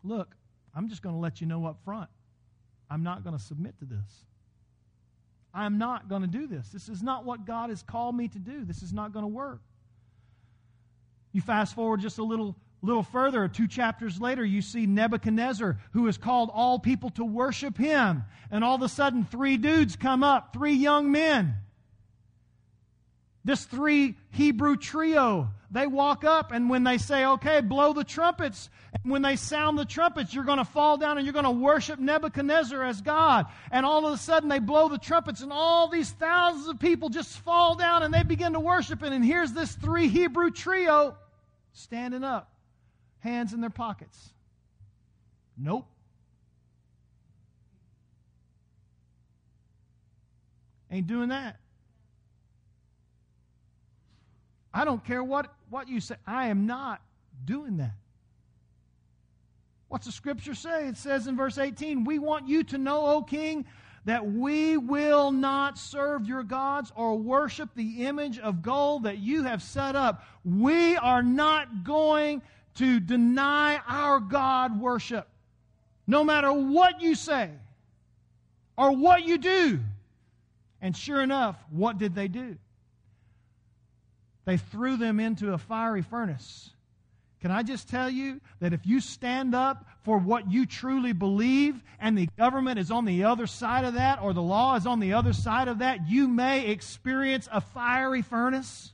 [0.04, 0.36] "Look,
[0.76, 2.10] I'm just going to let you know up front.
[2.88, 4.26] I'm not going to submit to this."
[5.54, 6.70] I'm not going to do this.
[6.70, 8.64] This is not what God has called me to do.
[8.64, 9.62] This is not going to work.
[11.32, 16.06] You fast forward just a little little further, two chapters later, you see Nebuchadnezzar, who
[16.06, 18.24] has called all people to worship him.
[18.52, 21.56] And all of a sudden, three dudes come up, three young men.
[23.50, 28.70] This three Hebrew trio, they walk up, and when they say, okay, blow the trumpets,
[28.94, 31.50] and when they sound the trumpets, you're going to fall down and you're going to
[31.50, 33.48] worship Nebuchadnezzar as God.
[33.72, 37.10] And all of a sudden, they blow the trumpets, and all these thousands of people
[37.10, 39.12] just fall down and they begin to worship it.
[39.12, 41.18] And here's this three Hebrew trio
[41.74, 42.52] standing up,
[43.18, 44.30] hands in their pockets.
[45.58, 45.88] Nope.
[50.92, 51.60] Ain't doing that.
[54.80, 56.16] I don't care what, what you say.
[56.26, 57.02] I am not
[57.44, 57.96] doing that.
[59.90, 60.88] What's the scripture say?
[60.88, 63.66] It says in verse 18, We want you to know, O king,
[64.06, 69.44] that we will not serve your gods or worship the image of gold that you
[69.44, 70.24] have set up.
[70.46, 72.42] We are not going
[72.76, 75.28] to deny our God worship.
[76.08, 77.50] No matter what you say
[78.78, 79.82] or what you do.
[80.82, 82.56] And sure enough, what did they do?
[84.50, 86.72] They threw them into a fiery furnace.
[87.40, 91.82] Can I just tell you that if you stand up for what you truly believe
[92.00, 95.00] and the government is on the other side of that or the law is on
[95.00, 98.92] the other side of that, you may experience a fiery furnace?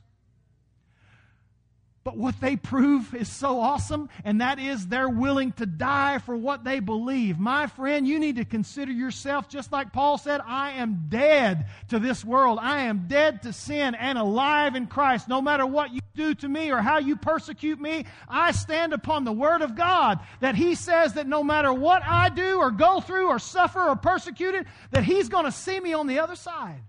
[2.16, 6.64] What they prove is so awesome, and that is they're willing to die for what
[6.64, 7.38] they believe.
[7.38, 11.98] My friend, you need to consider yourself, just like Paul said, I am dead to
[11.98, 12.58] this world.
[12.58, 15.28] I am dead to sin and alive in Christ.
[15.28, 19.24] No matter what you do to me or how you persecute me, I stand upon
[19.24, 23.02] the Word of God that He says that no matter what I do or go
[23.02, 26.80] through or suffer or persecuted, that He's going to see me on the other side.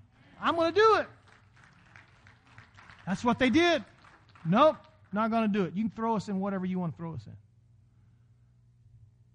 [0.41, 1.07] I'm going to do it.
[3.05, 3.84] That's what they did.
[4.45, 4.78] Nope.
[5.12, 5.74] Not going to do it.
[5.76, 7.34] You can throw us in whatever you want to throw us in.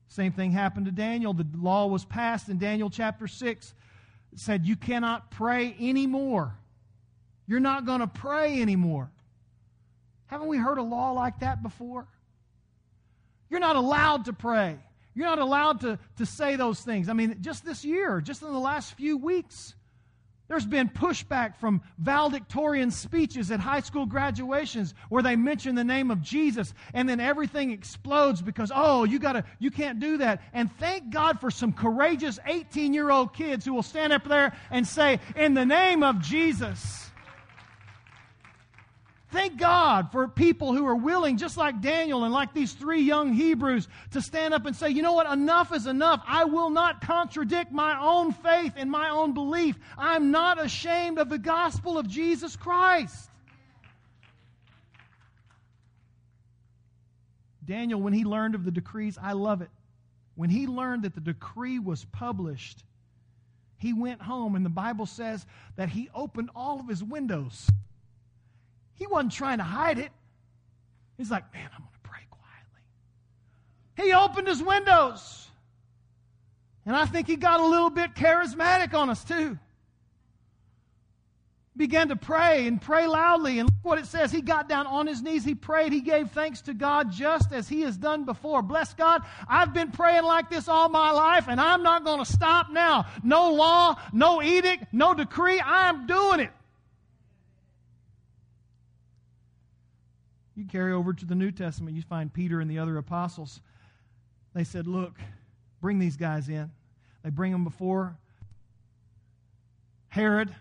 [0.09, 1.33] Same thing happened to Daniel.
[1.33, 3.75] The law was passed in Daniel chapter 6.
[4.33, 6.55] It said, You cannot pray anymore.
[7.47, 9.11] You're not going to pray anymore.
[10.27, 12.07] Haven't we heard a law like that before?
[13.49, 14.79] You're not allowed to pray.
[15.15, 17.09] You're not allowed to, to say those things.
[17.09, 19.75] I mean, just this year, just in the last few weeks,
[20.49, 26.11] there's been pushback from valedictorian speeches at high school graduations where they mention the name
[26.11, 30.43] of Jesus and then everything explodes because, oh, you gotta, you can't do that.
[30.53, 34.55] And thank God for some courageous 18 year old kids who will stand up there
[34.71, 37.12] and say, in the name of Jesus.
[39.33, 43.33] Thank God for people who are willing, just like Daniel and like these three young
[43.33, 46.23] Hebrews, to stand up and say, you know what, enough is enough.
[46.27, 49.79] I will not contradict my own faith and my own belief.
[49.97, 53.31] I'm not ashamed of the gospel of Jesus Christ.
[57.65, 59.71] Daniel, when he learned of the decrees, I love it.
[60.35, 62.85] When he learned that the decree was published,
[63.79, 67.67] he went home, and the Bible says that he opened all of his windows
[69.03, 70.13] he wasn't trying to hide it.
[71.19, 74.07] He's like, man, I'm going to pray quietly.
[74.07, 75.49] He opened his windows.
[76.87, 79.59] And I think he got a little bit charismatic on us too.
[81.77, 83.59] Began to pray and pray loudly.
[83.59, 84.31] And look what it says.
[84.31, 85.45] He got down on his knees.
[85.45, 85.93] He prayed.
[85.93, 88.63] He gave thanks to God just as he has done before.
[88.63, 89.23] Bless God.
[89.49, 93.07] I've been praying like this all my life, and I'm not going to stop now.
[93.25, 95.61] No law, no edict, no decree.
[95.61, 96.51] I'm doing it.
[100.55, 103.61] You carry over to the New Testament, you find Peter and the other apostles.
[104.55, 105.15] They said, Look,
[105.81, 106.71] bring these guys in.
[107.23, 108.17] They bring them before
[110.09, 110.55] Herod,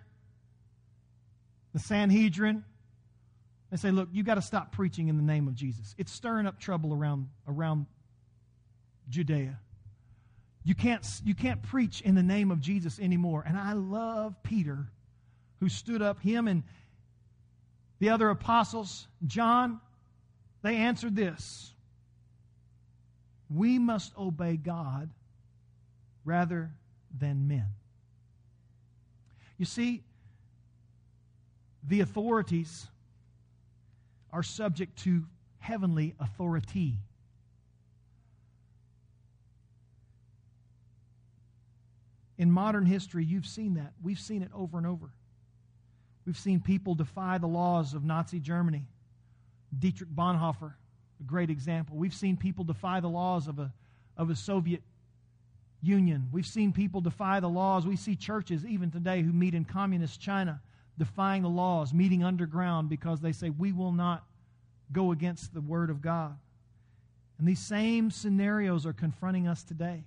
[1.73, 2.63] the Sanhedrin.
[3.69, 5.93] They say, Look, you got to stop preaching in the name of Jesus.
[5.97, 7.85] It's stirring up trouble around, around
[9.09, 9.59] Judea.
[10.63, 13.43] You can't, you can't preach in the name of Jesus anymore.
[13.45, 14.87] And I love Peter,
[15.59, 16.63] who stood up, him and
[18.01, 19.79] the other apostles, John,
[20.63, 21.71] they answered this
[23.47, 25.11] We must obey God
[26.25, 26.71] rather
[27.15, 27.67] than men.
[29.59, 30.01] You see,
[31.87, 32.87] the authorities
[34.33, 35.25] are subject to
[35.59, 36.95] heavenly authority.
[42.39, 43.93] In modern history, you've seen that.
[44.01, 45.11] We've seen it over and over.
[46.25, 48.83] We've seen people defy the laws of Nazi Germany.
[49.77, 50.73] Dietrich Bonhoeffer,
[51.19, 51.95] a great example.
[51.95, 53.71] We've seen people defy the laws of a,
[54.17, 54.81] of a Soviet
[55.81, 56.27] Union.
[56.31, 57.87] We've seen people defy the laws.
[57.87, 60.61] We see churches, even today, who meet in communist China,
[60.97, 64.23] defying the laws, meeting underground because they say, we will not
[64.91, 66.37] go against the Word of God.
[67.39, 70.03] And these same scenarios are confronting us today.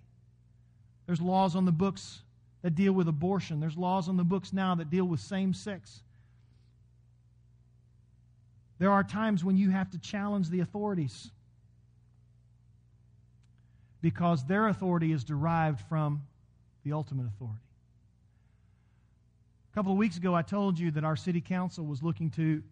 [1.06, 2.20] There's laws on the books
[2.64, 3.60] that deal with abortion.
[3.60, 6.00] There's laws on the books now that deal with same sex.
[8.78, 11.30] There are times when you have to challenge the authorities
[14.00, 16.22] because their authority is derived from
[16.84, 17.60] the ultimate authority.
[19.70, 22.62] A couple of weeks ago, I told you that our city council was looking to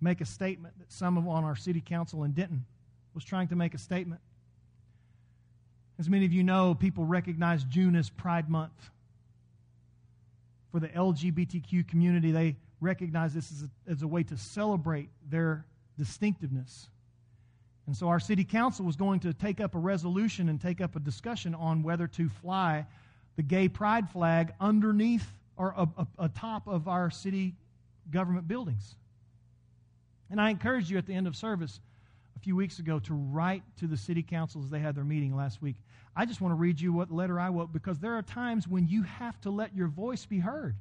[0.00, 2.64] make a statement, that some of on our city council in Denton
[3.14, 4.20] was trying to make a statement.
[6.00, 8.72] As many of you know, people recognize June as Pride Month.
[10.72, 15.66] For the LGBTQ community, they recognize this as a, as a way to celebrate their
[15.98, 16.88] distinctiveness.
[17.86, 20.96] And so our city council was going to take up a resolution and take up
[20.96, 22.86] a discussion on whether to fly
[23.36, 25.26] the gay pride flag underneath
[25.58, 25.86] or
[26.18, 27.54] atop of our city
[28.10, 28.94] government buildings.
[30.30, 31.78] And I encouraged you at the end of service
[32.36, 35.36] a few weeks ago to write to the city council as they had their meeting
[35.36, 35.76] last week.
[36.16, 38.88] I just want to read you what letter I wrote because there are times when
[38.88, 40.74] you have to let your voice be heard.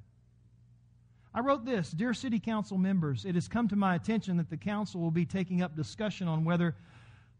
[1.33, 4.57] I wrote this Dear City Council members, it has come to my attention that the
[4.57, 6.75] Council will be taking up discussion on whether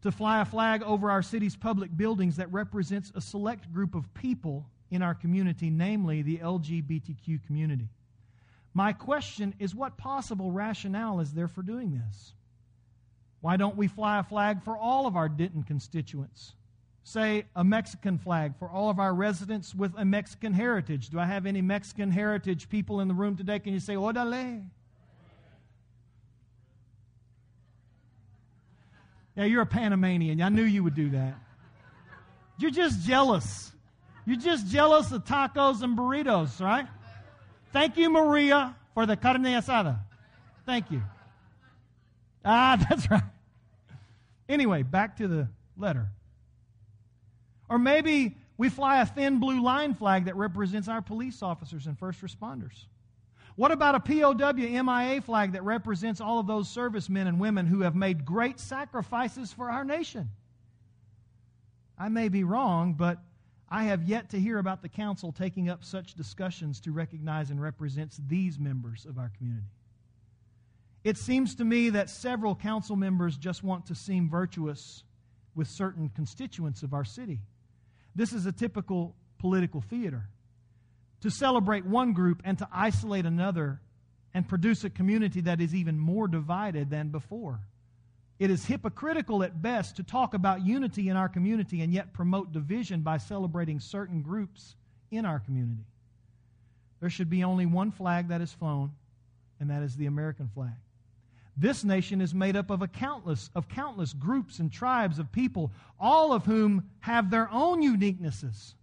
[0.02, 4.12] to fly a flag over our city's public buildings that represents a select group of
[4.14, 7.88] people in our community, namely the LGBTQ community.
[8.72, 12.32] My question is what possible rationale is there for doing this?
[13.40, 16.54] Why don't we fly a flag for all of our Denton constituents?
[17.02, 21.08] Say a Mexican flag for all of our residents with a Mexican heritage.
[21.08, 23.58] Do I have any Mexican heritage people in the room today?
[23.58, 24.64] Can you say, Odale?
[29.36, 30.42] Yeah, you're a Panamanian.
[30.42, 31.34] I knew you would do that.
[32.58, 33.72] You're just jealous.
[34.26, 36.86] You're just jealous of tacos and burritos, right?
[37.72, 39.98] Thank you, Maria, for the carne asada.
[40.66, 41.02] Thank you.
[42.44, 43.22] Ah, that's right.
[44.48, 46.08] Anyway, back to the letter.
[47.70, 51.98] Or maybe we fly a thin blue line flag that represents our police officers and
[51.98, 52.84] first responders.
[53.54, 57.80] What about a POW MIA flag that represents all of those servicemen and women who
[57.80, 60.30] have made great sacrifices for our nation?
[61.96, 63.18] I may be wrong, but
[63.68, 67.60] I have yet to hear about the council taking up such discussions to recognize and
[67.60, 69.68] represent these members of our community.
[71.04, 75.04] It seems to me that several council members just want to seem virtuous
[75.54, 77.40] with certain constituents of our city.
[78.20, 80.28] This is a typical political theater.
[81.22, 83.80] To celebrate one group and to isolate another
[84.34, 87.60] and produce a community that is even more divided than before.
[88.38, 92.52] It is hypocritical at best to talk about unity in our community and yet promote
[92.52, 94.76] division by celebrating certain groups
[95.10, 95.86] in our community.
[97.00, 98.90] There should be only one flag that is flown,
[99.60, 100.76] and that is the American flag.
[101.56, 105.70] This nation is made up of a countless of countless groups and tribes of people,
[105.98, 108.74] all of whom have their own uniquenesses.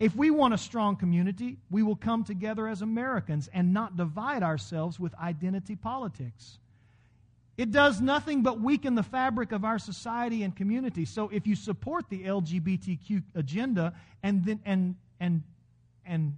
[0.00, 4.42] If we want a strong community, we will come together as Americans and not divide
[4.42, 6.58] ourselves with identity politics.
[7.56, 11.04] It does nothing but weaken the fabric of our society and community.
[11.04, 15.42] So if you support the LGBTQ agenda and then and and
[16.04, 16.36] and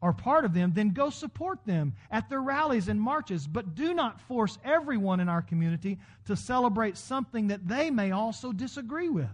[0.00, 3.46] are part of them, then go support them at their rallies and marches.
[3.46, 8.52] But do not force everyone in our community to celebrate something that they may also
[8.52, 9.28] disagree with.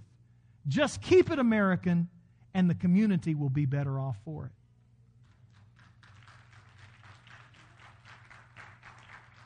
[0.67, 2.09] Just keep it American,
[2.55, 4.53] and the community will be better off for it.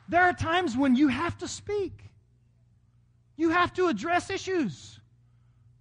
[0.07, 2.03] There are times when you have to speak,
[3.37, 4.98] you have to address issues.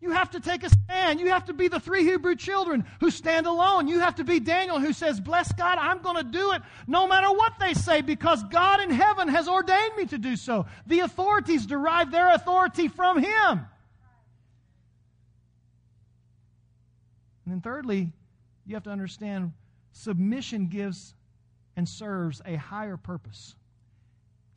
[0.01, 1.19] You have to take a stand.
[1.19, 3.89] You have to be the three Hebrew children who stand alone.
[3.89, 7.09] You have to be Daniel who says, Bless God, I'm going to do it no
[7.09, 10.67] matter what they say because God in heaven has ordained me to do so.
[10.87, 13.67] The authorities derive their authority from Him.
[17.45, 18.13] And then, thirdly,
[18.67, 19.53] you have to understand
[19.93, 21.15] submission gives
[21.77, 23.57] and serves a higher purpose.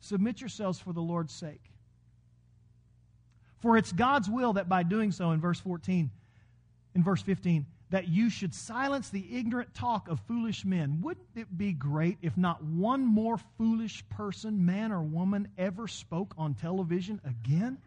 [0.00, 1.62] Submit yourselves for the Lord's sake.
[3.62, 6.10] For it's God's will that by doing so, in verse 14,
[6.96, 11.00] in verse 15, that you should silence the ignorant talk of foolish men.
[11.02, 16.34] Wouldn't it be great if not one more foolish person, man or woman, ever spoke
[16.36, 17.78] on television again?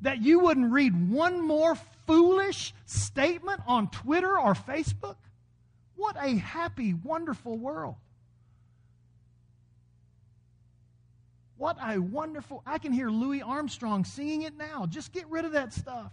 [0.00, 1.76] That you wouldn't read one more
[2.06, 5.16] foolish statement on Twitter or Facebook?
[5.96, 7.96] What a happy, wonderful world.
[11.60, 12.62] What a wonderful.
[12.64, 14.86] I can hear Louis Armstrong singing it now.
[14.86, 16.10] Just get rid of that stuff.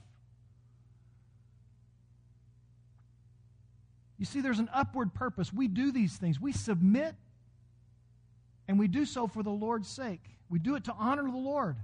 [4.18, 5.54] You see, there's an upward purpose.
[5.54, 6.38] We do these things.
[6.38, 7.16] We submit,
[8.68, 10.20] and we do so for the Lord's sake.
[10.50, 11.78] We do it to honor the Lord.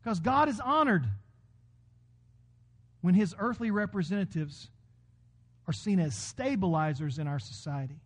[0.00, 1.04] Because God is honored
[3.00, 4.68] when his earthly representatives
[5.66, 7.98] are seen as stabilizers in our society.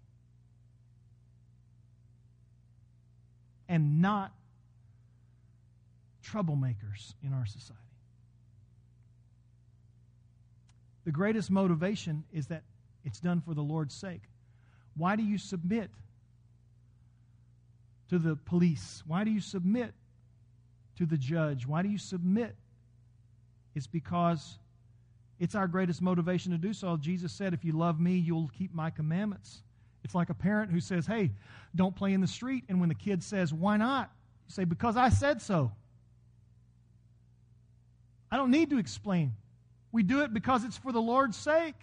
[3.70, 4.32] And not
[6.24, 7.80] troublemakers in our society.
[11.04, 12.64] The greatest motivation is that
[13.04, 14.22] it's done for the Lord's sake.
[14.96, 15.90] Why do you submit
[18.10, 19.02] to the police?
[19.06, 19.94] Why do you submit
[20.98, 21.66] to the judge?
[21.66, 22.56] Why do you submit?
[23.76, 24.58] It's because
[25.38, 26.96] it's our greatest motivation to do so.
[26.96, 29.62] Jesus said, If you love me, you'll keep my commandments.
[30.04, 31.30] It's like a parent who says, Hey,
[31.74, 32.64] don't play in the street.
[32.68, 34.10] And when the kid says, Why not?
[34.48, 35.72] You say, Because I said so.
[38.30, 39.32] I don't need to explain.
[39.92, 41.74] We do it because it's for the Lord's sake.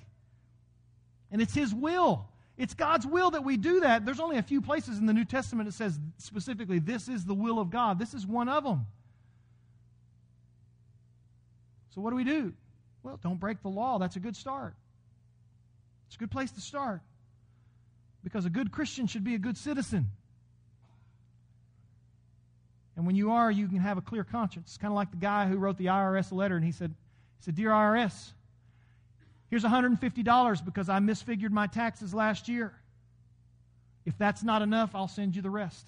[1.32, 2.28] And it's His will.
[2.58, 4.06] It's God's will that we do that.
[4.06, 7.34] There's only a few places in the New Testament that says specifically, this is the
[7.34, 8.00] will of God.
[8.00, 8.88] This is one of them.
[11.94, 12.54] So, what do we do?
[13.04, 14.00] Well, don't break the law.
[14.00, 14.74] That's a good start.
[16.08, 17.02] It's a good place to start.
[18.28, 20.08] Because a good Christian should be a good citizen.
[22.98, 24.72] And when you are, you can have a clear conscience.
[24.72, 27.44] It's kind of like the guy who wrote the IRS letter and he said, he
[27.46, 28.34] said, Dear IRS,
[29.50, 32.74] here's $150 because I misfigured my taxes last year.
[34.06, 35.88] If that's not enough, I'll send you the rest.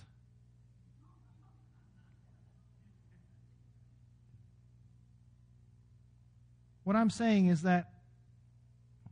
[6.85, 7.91] What I'm saying is that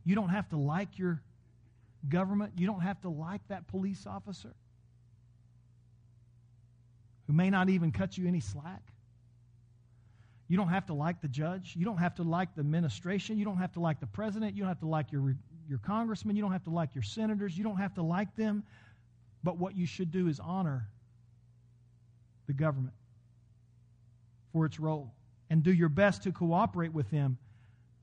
[0.06, 1.20] you don't have to like your
[2.08, 4.54] government, you don't have to like that police officer
[7.26, 8.82] who may not even cut you any slack.
[10.48, 11.74] You don't have to like the judge.
[11.76, 13.38] You don't have to like the administration.
[13.38, 14.56] You don't have to like the president.
[14.56, 15.36] You don't have to like your,
[15.68, 16.36] your congressman.
[16.36, 17.56] You don't have to like your senators.
[17.56, 18.64] You don't have to like them.
[19.44, 20.88] But what you should do is honor
[22.46, 22.94] the government
[24.52, 25.12] for its role
[25.50, 27.36] and do your best to cooperate with them.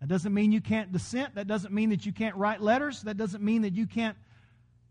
[0.01, 1.35] That doesn't mean you can't dissent.
[1.35, 3.01] That doesn't mean that you can't write letters.
[3.03, 4.17] That doesn't mean that you can't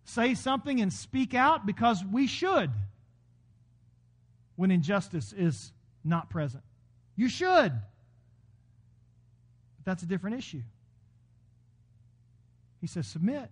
[0.04, 2.70] say something and speak out because we should
[4.56, 5.72] when injustice is
[6.04, 6.62] not present.
[7.16, 7.72] You should.
[9.76, 10.62] But that's a different issue.
[12.80, 13.50] He says, submit.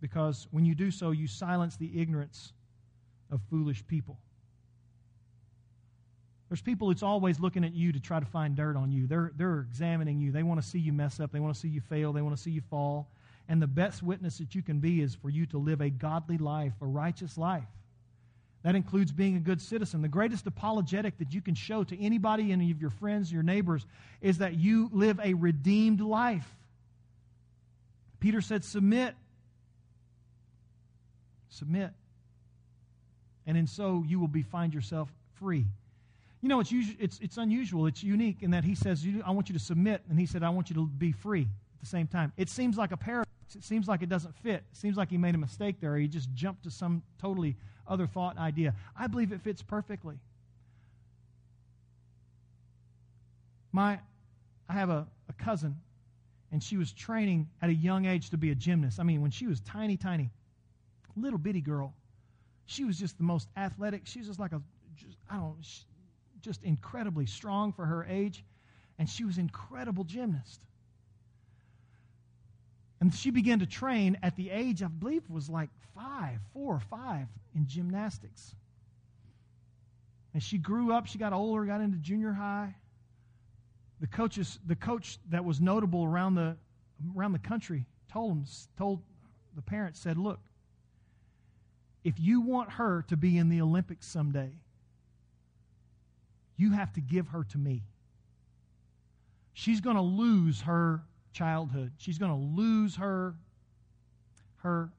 [0.00, 2.52] Because when you do so, you silence the ignorance
[3.30, 4.18] of foolish people.
[6.48, 9.06] There's people that's always looking at you to try to find dirt on you.
[9.06, 10.30] They're, they're examining you.
[10.30, 11.32] They want to see you mess up.
[11.32, 12.12] They want to see you fail.
[12.12, 13.08] They want to see you fall.
[13.48, 16.38] And the best witness that you can be is for you to live a godly
[16.38, 17.66] life, a righteous life.
[18.62, 20.00] That includes being a good citizen.
[20.00, 23.84] The greatest apologetic that you can show to anybody, any of your friends, your neighbors,
[24.22, 26.48] is that you live a redeemed life.
[28.20, 29.14] Peter said, Submit.
[31.50, 31.90] Submit.
[33.46, 35.66] And in so you will be find yourself free.
[36.44, 37.86] You know, it's, it's, it's unusual.
[37.86, 40.50] It's unique in that he says, I want you to submit, and he said, I
[40.50, 42.34] want you to be free at the same time.
[42.36, 43.30] It seems like a paradox.
[43.56, 44.56] It seems like it doesn't fit.
[44.56, 45.96] It seems like he made a mistake there.
[45.96, 47.56] He just jumped to some totally
[47.88, 48.74] other thought idea.
[48.94, 50.16] I believe it fits perfectly.
[53.72, 53.98] My,
[54.68, 55.76] I have a, a cousin,
[56.52, 59.00] and she was training at a young age to be a gymnast.
[59.00, 60.30] I mean, when she was tiny, tiny,
[61.16, 61.94] little bitty girl,
[62.66, 64.02] she was just the most athletic.
[64.04, 64.60] She was just like a,
[64.94, 65.56] just, I don't
[66.44, 68.44] just incredibly strong for her age,
[68.98, 70.60] and she was an incredible gymnast.
[73.00, 76.80] And she began to train at the age, I believe, was like five, four or
[76.80, 78.54] five in gymnastics.
[80.32, 82.74] And she grew up, she got older, got into junior high.
[84.00, 86.56] The coaches, the coach that was notable around the
[87.16, 88.44] around the country told him,
[88.76, 89.02] told
[89.54, 90.40] the parents, said, Look,
[92.02, 94.50] if you want her to be in the Olympics someday,
[96.56, 97.82] you have to give her to me.
[99.52, 101.02] She's going to lose her
[101.32, 101.92] childhood.
[101.98, 103.34] She's going to lose her
[104.58, 104.90] her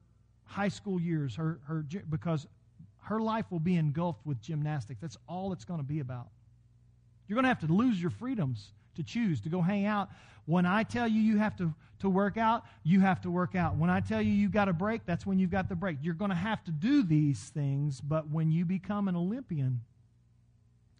[0.44, 2.46] high school years, her her because
[3.02, 5.00] her life will be engulfed with gymnastics.
[5.00, 6.28] That's all it's going to be about.
[7.28, 10.08] You're going to have to lose your freedoms to choose to go hang out.
[10.46, 13.76] When I tell you you have to, to work out, you have to work out.
[13.76, 15.98] When I tell you you got a break, that's when you've got the break.
[16.02, 19.80] You're going to have to do these things, but when you become an Olympian,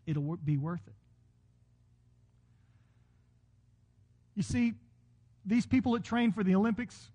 [0.07, 0.95] it'll be worth it.
[4.35, 4.75] You see,
[5.45, 7.09] these people that train for the Olympics,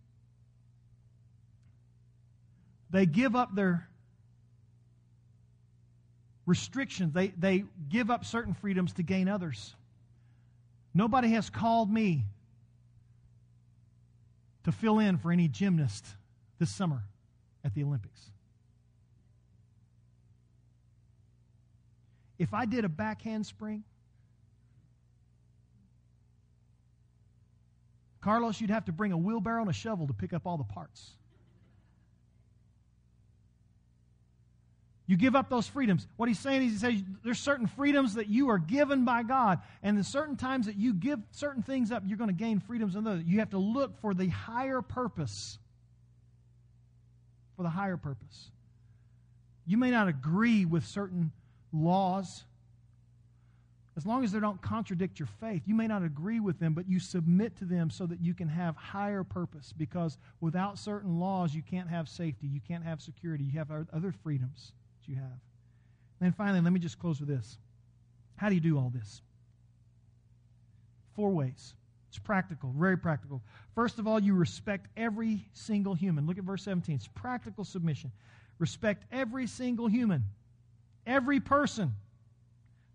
[2.89, 3.87] they give up their
[6.45, 7.13] restrictions.
[7.13, 9.75] They, they give up certain freedoms to gain others.
[10.93, 12.25] Nobody has called me
[14.63, 16.05] to fill in for any gymnast
[16.59, 17.03] this summer
[17.63, 18.31] at the Olympics.
[22.41, 23.83] If I did a backhand spring,
[28.19, 30.63] Carlos, you'd have to bring a wheelbarrow and a shovel to pick up all the
[30.63, 31.11] parts.
[35.05, 36.07] You give up those freedoms.
[36.17, 39.59] What he's saying is, he says there's certain freedoms that you are given by God,
[39.83, 42.95] and the certain times that you give certain things up, you're going to gain freedoms
[42.95, 43.21] in those.
[43.23, 45.59] You have to look for the higher purpose.
[47.55, 48.49] For the higher purpose.
[49.67, 51.31] You may not agree with certain
[51.73, 52.43] laws,
[53.97, 56.87] as long as they don't contradict your faith, you may not agree with them, but
[56.87, 59.73] you submit to them so that you can have higher purpose.
[59.77, 64.13] Because without certain laws, you can't have safety, you can't have security, you have other
[64.23, 65.23] freedoms that you have.
[66.19, 67.57] And then finally, let me just close with this.
[68.37, 69.21] How do you do all this?
[71.15, 71.73] Four ways.
[72.09, 73.41] It's practical, very practical.
[73.75, 76.27] First of all, you respect every single human.
[76.27, 76.95] Look at verse 17.
[76.95, 78.11] It's practical submission.
[78.59, 80.23] Respect every single human,
[81.05, 81.93] every person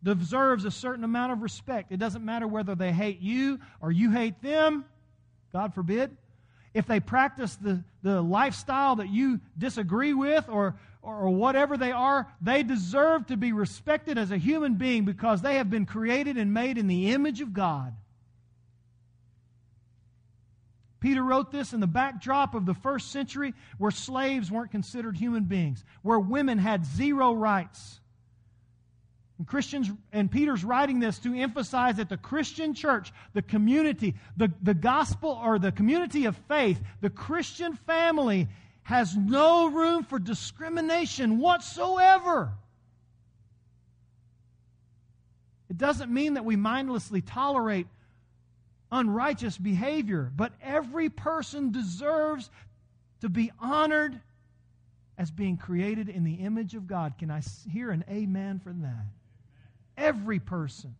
[0.02, 1.90] deserves a certain amount of respect.
[1.90, 4.84] It doesn't matter whether they hate you or you hate them,
[5.52, 6.16] God forbid.
[6.74, 12.26] if they practice the, the lifestyle that you disagree with or, or, whatever they are,
[12.42, 16.52] they deserve to be respected as a human being because they have been created and
[16.52, 17.94] made in the image of God.
[21.06, 25.44] Peter wrote this in the backdrop of the first century where slaves weren't considered human
[25.44, 28.00] beings, where women had zero rights.
[29.38, 34.50] And Christians, and Peter's writing this to emphasize that the Christian church, the community, the,
[34.60, 38.48] the gospel or the community of faith, the Christian family
[38.82, 42.50] has no room for discrimination whatsoever.
[45.70, 47.86] It doesn't mean that we mindlessly tolerate
[48.90, 52.50] unrighteous behavior, but every person deserves
[53.20, 54.20] to be honored
[55.18, 57.14] as being created in the image of God.
[57.18, 59.06] Can I hear an amen for that?
[59.96, 60.94] Every person.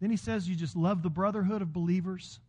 [0.00, 2.40] Then he says, You just love the brotherhood of believers.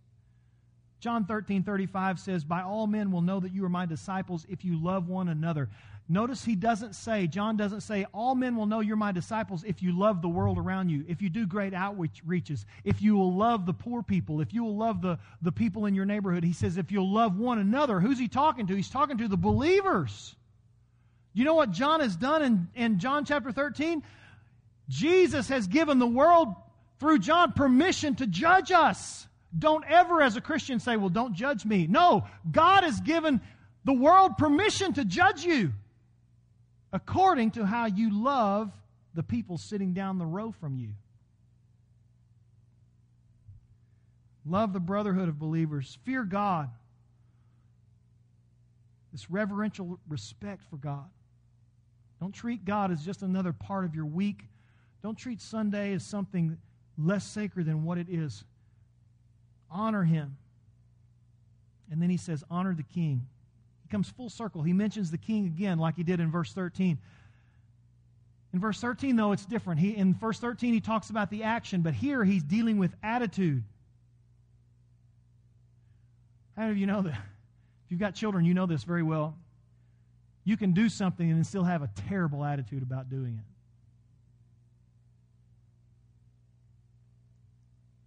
[0.99, 4.65] John 13, 35 says, By all men will know that you are my disciples if
[4.65, 5.69] you love one another.
[6.12, 9.84] Notice he doesn't say, John doesn't say, all men will know you're my disciples if
[9.84, 13.68] you love the world around you, if you do great outreaches, if you will love
[13.68, 16.43] the poor people, if you will love the, the people in your neighborhood.
[16.43, 17.99] He says, if you'll love one another.
[17.99, 18.76] Who's he talking to?
[18.76, 20.36] He's talking to the believers.
[21.34, 24.01] You know what John has done in, in John chapter 13?
[24.88, 26.55] Jesus has given the world,
[26.99, 29.28] through John, permission to judge us.
[29.57, 31.86] Don't ever, as a Christian, say, well, don't judge me.
[31.86, 33.41] No, God has given
[33.86, 35.72] the world permission to judge you
[36.91, 38.71] according to how you love
[39.13, 40.89] the people sitting down the row from you.
[44.45, 45.97] Love the brotherhood of believers.
[46.03, 46.69] Fear God.
[49.11, 51.09] This reverential respect for God.
[52.19, 54.43] Don't treat God as just another part of your week.
[55.01, 56.57] Don't treat Sunday as something
[56.97, 58.43] less sacred than what it is.
[59.71, 60.37] Honor Him.
[61.91, 63.27] And then he says, Honor the King
[63.89, 64.61] comes full circle.
[64.61, 66.97] He mentions the king again, like he did in verse 13.
[68.51, 69.79] In verse 13, though, it's different.
[69.79, 73.63] He, in verse 13, he talks about the action, but here he's dealing with attitude.
[76.57, 77.11] How of you know that?
[77.11, 79.35] If you've got children, you know this very well.
[80.43, 83.45] You can do something and still have a terrible attitude about doing it.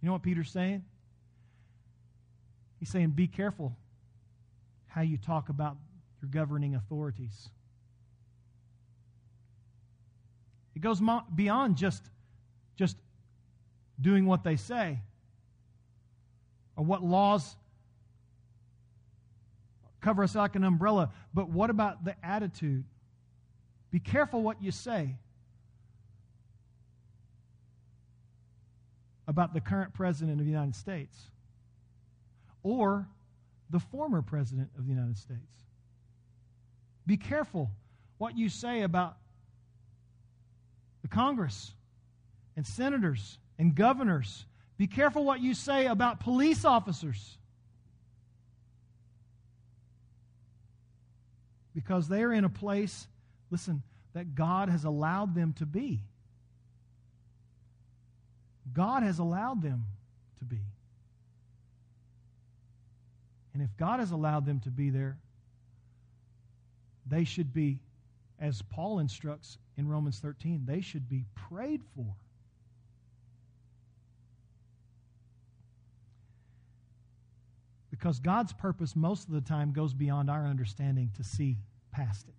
[0.01, 0.83] You know what Peter's saying?
[2.79, 3.73] He's saying, be careful
[4.93, 5.75] how you talk about
[6.21, 7.49] your governing authorities.
[10.75, 11.01] It goes
[11.33, 12.03] beyond just,
[12.75, 12.95] just
[13.99, 14.99] doing what they say
[16.75, 17.55] or what laws
[19.99, 21.09] cover us like an umbrella.
[21.33, 22.83] But what about the attitude?
[23.89, 25.15] Be careful what you say
[29.27, 31.17] about the current president of the United States
[32.61, 33.07] or
[33.73, 35.41] the former president of the United States.
[37.07, 37.71] Be careful
[38.19, 39.17] what you say about
[41.01, 41.73] the Congress
[42.55, 44.45] and senators and governors.
[44.77, 47.39] Be careful what you say about police officers.
[51.73, 53.07] Because they are in a place,
[53.49, 53.81] listen,
[54.13, 56.03] that God has allowed them to be.
[58.71, 59.85] God has allowed them
[60.37, 60.59] to be.
[63.53, 65.17] And if God has allowed them to be there,
[67.05, 67.79] they should be,
[68.39, 72.05] as Paul instructs in Romans 13, they should be prayed for.
[77.91, 81.57] Because God's purpose most of the time goes beyond our understanding to see
[81.91, 82.33] past it.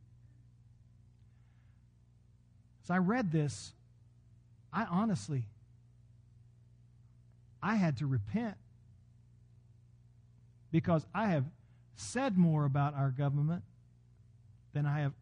[2.83, 3.73] As I read this,
[4.73, 5.47] I honestly,
[7.63, 8.57] I had to repent
[10.75, 11.45] because I have
[11.95, 13.63] said more about our government
[14.73, 15.13] than I have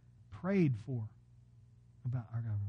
[0.41, 1.03] prayed for
[2.07, 2.61] about our government.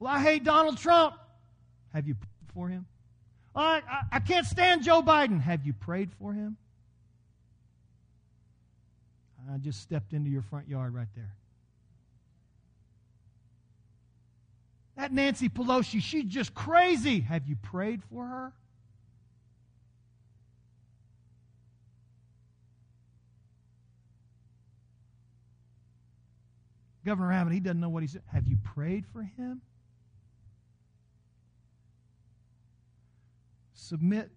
[0.00, 1.14] Well, I hate Donald Trump.
[1.94, 2.84] Have you prayed for him?
[3.56, 5.40] I, I, I can't stand Joe Biden.
[5.40, 6.58] Have you prayed for him?
[9.50, 11.32] I just stepped into your front yard right there.
[14.96, 17.20] That Nancy Pelosi, she's just crazy.
[17.20, 18.52] Have you prayed for her?
[27.04, 28.22] Governor Abbott, he doesn't know what he said.
[28.32, 29.60] Have you prayed for him?
[33.74, 34.30] Submit,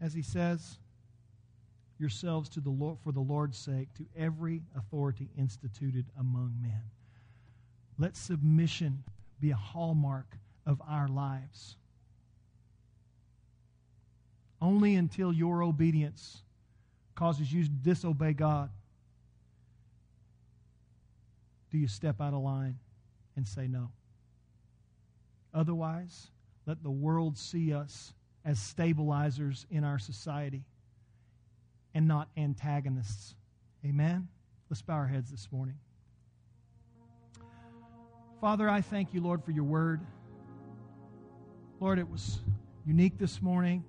[0.00, 0.78] as he says,
[1.98, 6.82] yourselves to the Lord for the Lord's sake to every authority instituted among men.
[7.98, 9.04] Let submission
[9.40, 10.26] be a hallmark
[10.66, 11.76] of our lives.
[14.60, 16.42] Only until your obedience
[17.14, 18.70] causes you to disobey God
[21.70, 22.78] do you step out of line
[23.36, 23.90] and say no.
[25.52, 26.28] Otherwise,
[26.66, 28.12] let the world see us
[28.44, 30.64] as stabilizers in our society
[31.94, 33.34] and not antagonists.
[33.84, 34.28] Amen?
[34.70, 35.76] Let's bow our heads this morning.
[38.40, 40.00] Father, I thank you, Lord, for your word.
[41.80, 42.40] Lord, it was
[42.84, 43.82] unique this morning,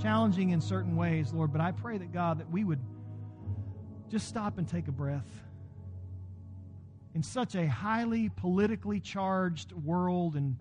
[0.00, 2.78] challenging in certain ways, Lord, but I pray that, God, that we would
[4.08, 5.26] just stop and take a breath.
[7.14, 10.56] In such a highly politically charged world and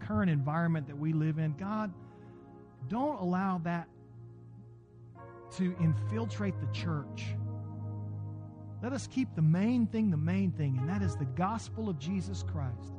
[0.00, 1.92] current environment that we live in, God,
[2.88, 3.88] don't allow that
[5.56, 7.26] to infiltrate the church.
[8.84, 11.98] Let us keep the main thing the main thing, and that is the gospel of
[11.98, 12.92] Jesus Christ.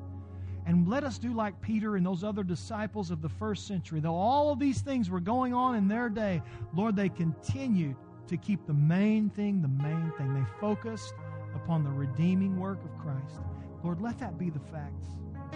[0.65, 3.99] And let us do like Peter and those other disciples of the first century.
[3.99, 6.41] Though all of these things were going on in their day,
[6.73, 10.33] Lord, they continued to keep the main thing the main thing.
[10.33, 11.13] They focused
[11.53, 13.41] upon the redeeming work of Christ.
[13.83, 15.05] Lord, let that be the facts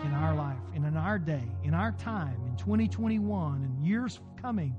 [0.06, 4.76] in our life and in our day, in our time, in 2021 and years coming.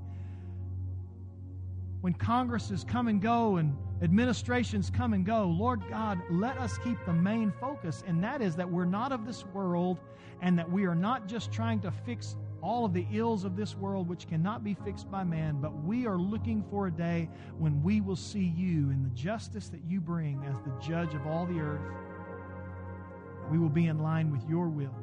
[2.01, 6.97] When Congresses come and go and administrations come and go, Lord God, let us keep
[7.05, 9.99] the main focus, and that is that we're not of this world
[10.41, 13.75] and that we are not just trying to fix all of the ills of this
[13.75, 17.29] world which cannot be fixed by man, but we are looking for a day
[17.59, 21.27] when we will see you in the justice that you bring as the judge of
[21.27, 21.81] all the earth.
[23.51, 24.95] We will be in line with your will.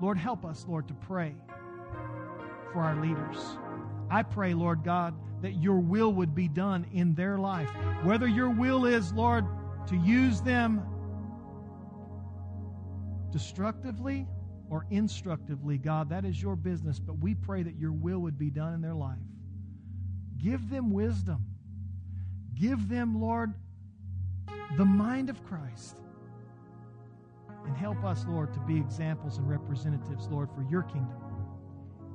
[0.00, 1.34] Lord, help us, Lord, to pray
[2.72, 3.56] for our leaders.
[4.10, 7.70] I pray, Lord God, that your will would be done in their life.
[8.02, 9.46] Whether your will is, Lord,
[9.86, 10.82] to use them
[13.30, 14.26] destructively
[14.68, 18.50] or instructively, God, that is your business, but we pray that your will would be
[18.50, 19.18] done in their life.
[20.38, 21.44] Give them wisdom.
[22.54, 23.54] Give them, Lord,
[24.76, 25.98] the mind of Christ.
[27.66, 31.16] And help us, Lord, to be examples and representatives, Lord, for your kingdom.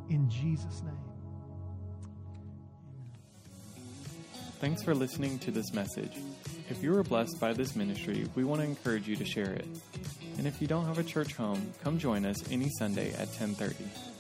[0.10, 1.05] In Jesus' name.
[4.60, 6.18] Thanks for listening to this message.
[6.70, 9.68] If you were blessed by this ministry, we want to encourage you to share it.
[10.38, 14.15] And if you don't have a church home, come join us any Sunday at 1030.